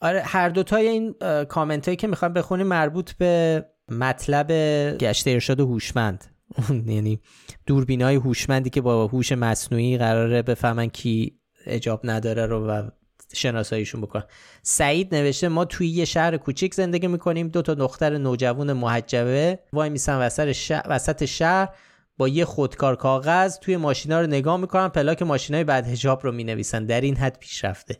[0.00, 1.14] آره هر دوتای این
[1.48, 4.46] کامنت هایی که می‌خوام بخونیم مربوط به مطلب
[4.98, 6.24] گشت ارشاد هوشمند.
[6.86, 7.20] یعنی
[7.66, 12.88] دوربین های هوشمندی که با هوش مصنوعی قراره بفهمن کی اجاب نداره رو و
[13.34, 14.24] شناساییشون بکنن.
[14.62, 17.48] سعید نوشته ما توی یه شهر کوچیک زندگی می‌کنیم.
[17.48, 19.58] دو تا دختر نوجوان محجبه.
[19.72, 20.18] وای میسن
[20.88, 21.68] وسط شهر,
[22.18, 24.88] با یه خودکار کاغذ توی ماشینا رو نگاه می‌کنن.
[24.88, 26.86] پلاک ماشینای بعد هجاب رو می‌نویسن.
[26.86, 27.96] در این حد پیشرفته.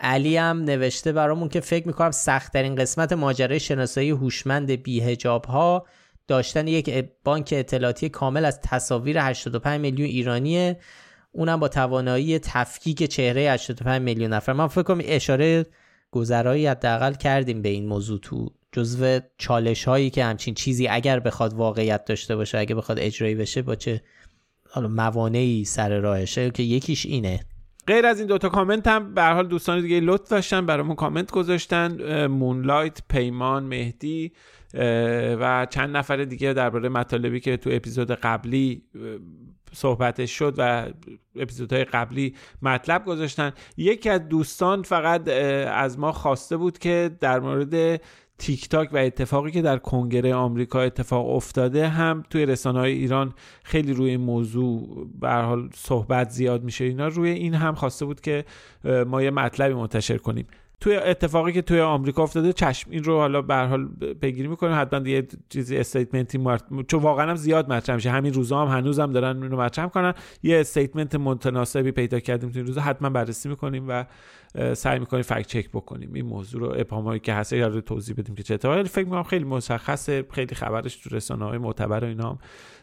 [0.00, 5.86] علی هم نوشته برامون که فکر می‌کنم سختترین قسمت ماجرای شناسایی هوشمند بی هجاب ها
[6.28, 10.80] داشتن یک بانک اطلاعاتی کامل از تصاویر 85 میلیون ایرانیه.
[11.32, 14.52] اونم با توانایی تفکیک چهره 85 میلیون نفر.
[14.52, 15.66] من فکر کنم اشاره
[16.10, 21.54] گذرایی حداقل کردیم به این موضوع تو جزو چالش هایی که همچین چیزی اگر بخواد
[21.54, 24.02] واقعیت داشته باشه اگه بخواد اجرایی بشه با چه
[24.70, 27.40] حالا موانعی سر راهشه که یکیش اینه.
[27.88, 32.26] غیر از این دوتا کامنت هم به حال دوستان دیگه لطف داشتن برامون کامنت گذاشتن.
[32.26, 34.32] مونلایت پیمان مهدی
[35.40, 38.82] و چند نفر دیگه درباره مطالبی که تو اپیزود قبلی
[39.72, 40.86] صحبتش شد و
[41.36, 43.52] اپیزودهای قبلی مطلب گذاشتن.
[43.76, 45.28] یکی از دوستان فقط
[45.68, 48.00] از ما خواسته بود که در مورد
[48.38, 53.34] تیک تاک و اتفاقی که در کنگره آمریکا اتفاق افتاده هم توی رسانه های ایران
[53.62, 56.84] خیلی روی این موضوع به حال صحبت زیاد میشه.
[56.84, 58.44] اینا روی این هم خواسته بود که
[58.84, 60.46] ما یه مطلبی منتشر کنیم.
[60.80, 62.90] توی اتفاقی که توی آمریکا افتاده چشم.
[62.90, 63.88] این رو حالا به حال
[64.20, 66.64] پیگیری می‌کنیم حتما یه چیزی statement ی مارت...
[66.88, 68.10] چون واقعا هم زیاد مطرح میشه.
[68.10, 72.66] همین روزا هم هنوزم دارن اینو مطرح کنن یه statement متناسبی پیدا کردیم توی این
[72.66, 72.80] روزا.
[72.80, 74.04] حتما بررسی می‌کنیم و
[74.74, 76.14] سعی می‌کنیم fact check بکنیم.
[76.14, 78.84] این موضوع رو ابهامایی که هست رو توضیح بدیم که چه اتفاقی.
[78.84, 82.38] فکر می‌کنم خیلی مشخصه خیلی خبرش تو رسانه های معتبر و اینا هم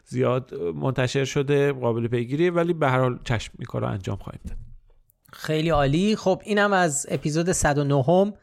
[0.06, 4.75] زیاد منتشر شده قابل پیگیری ولی به هر حال چشم این انجام خواهیم داد.
[5.36, 6.16] خیلی عالی.
[6.16, 8.34] خب اینم از اپیزود 109 هم.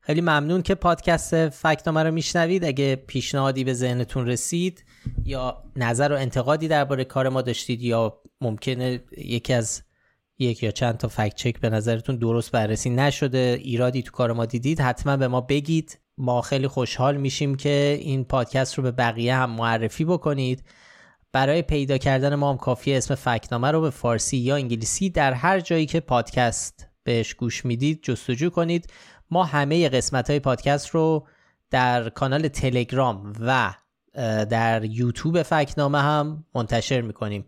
[0.00, 2.64] خیلی ممنون که پادکست فکتنامه رو میشنوید.
[2.64, 4.84] اگه پیشنهادی به ذهنتون رسید
[5.24, 9.82] یا نظر و انتقادی درباره کار ما داشتید یا ممکنه یکی از
[10.38, 14.46] یک یا چند تا فکت چک به نظرتون درست بررسی نشده ایرادی تو کار ما
[14.46, 15.98] دیدید حتما به ما بگید.
[16.18, 20.62] ما خیلی خوشحال میشیم که این پادکست رو به بقیه هم معرفی بکنید.
[21.36, 25.60] برای پیدا کردن ما هم کافی اسم فکنامه رو به فارسی یا انگلیسی در هر
[25.60, 28.92] جایی که پادکست بهش گوش می‌دید جستجو کنید.
[29.30, 31.26] ما همه قسمت های پادکست رو
[31.70, 33.74] در کانال تلگرام و
[34.44, 37.44] در یوتیوب فکنامه هم منتشر می‌کنیم.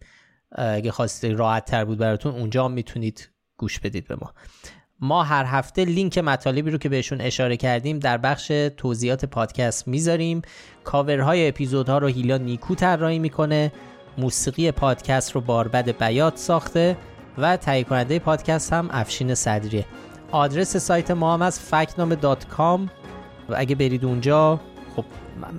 [0.53, 4.35] اگه خواستید راحت تر بود براتون اونجا هم می‌تونید گوش بدید به ما.
[5.01, 8.47] ما هر هفته لینک مطالبی رو که بهشون اشاره کردیم در بخش
[8.77, 10.43] توضیحات پادکست می‌ذاریم.
[10.85, 13.73] کاورهای اپیزودها رو هیلا نیکو طراحی می‌کنه
[14.19, 16.97] موسیقی پادکست رو باربد بیات ساخته
[17.39, 19.85] و تهیه کننده پادکست هم افشین صدریه.
[20.31, 22.81] آدرس سایت ما هم از فکنامه.com
[23.49, 24.61] و اگه برید اونجا
[24.97, 25.05] خب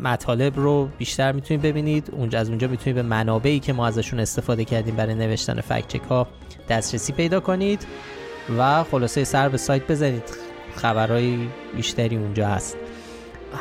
[0.03, 2.09] مطالب رو بیشتر می‌تونید ببینید.
[2.11, 5.61] اونجا از اونجا می‌تونید به منابعی که ما ازشون استفاده کردیم برای نوشتن
[6.09, 6.27] ها
[6.69, 7.85] دسترسی پیدا کنید.
[8.57, 10.23] و خلاصه سر به سایت بزنید.
[10.75, 11.37] خبرهای
[11.75, 12.77] بیشتری اونجا هست.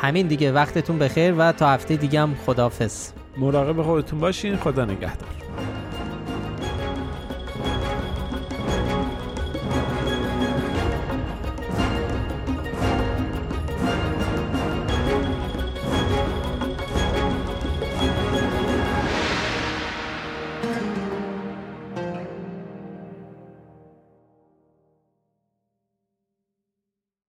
[0.01, 5.48] همین دیگه وقتتون بخیر و تا هفته دیگه هم خدافز مراقب خودتون باشین خدا نگهدار.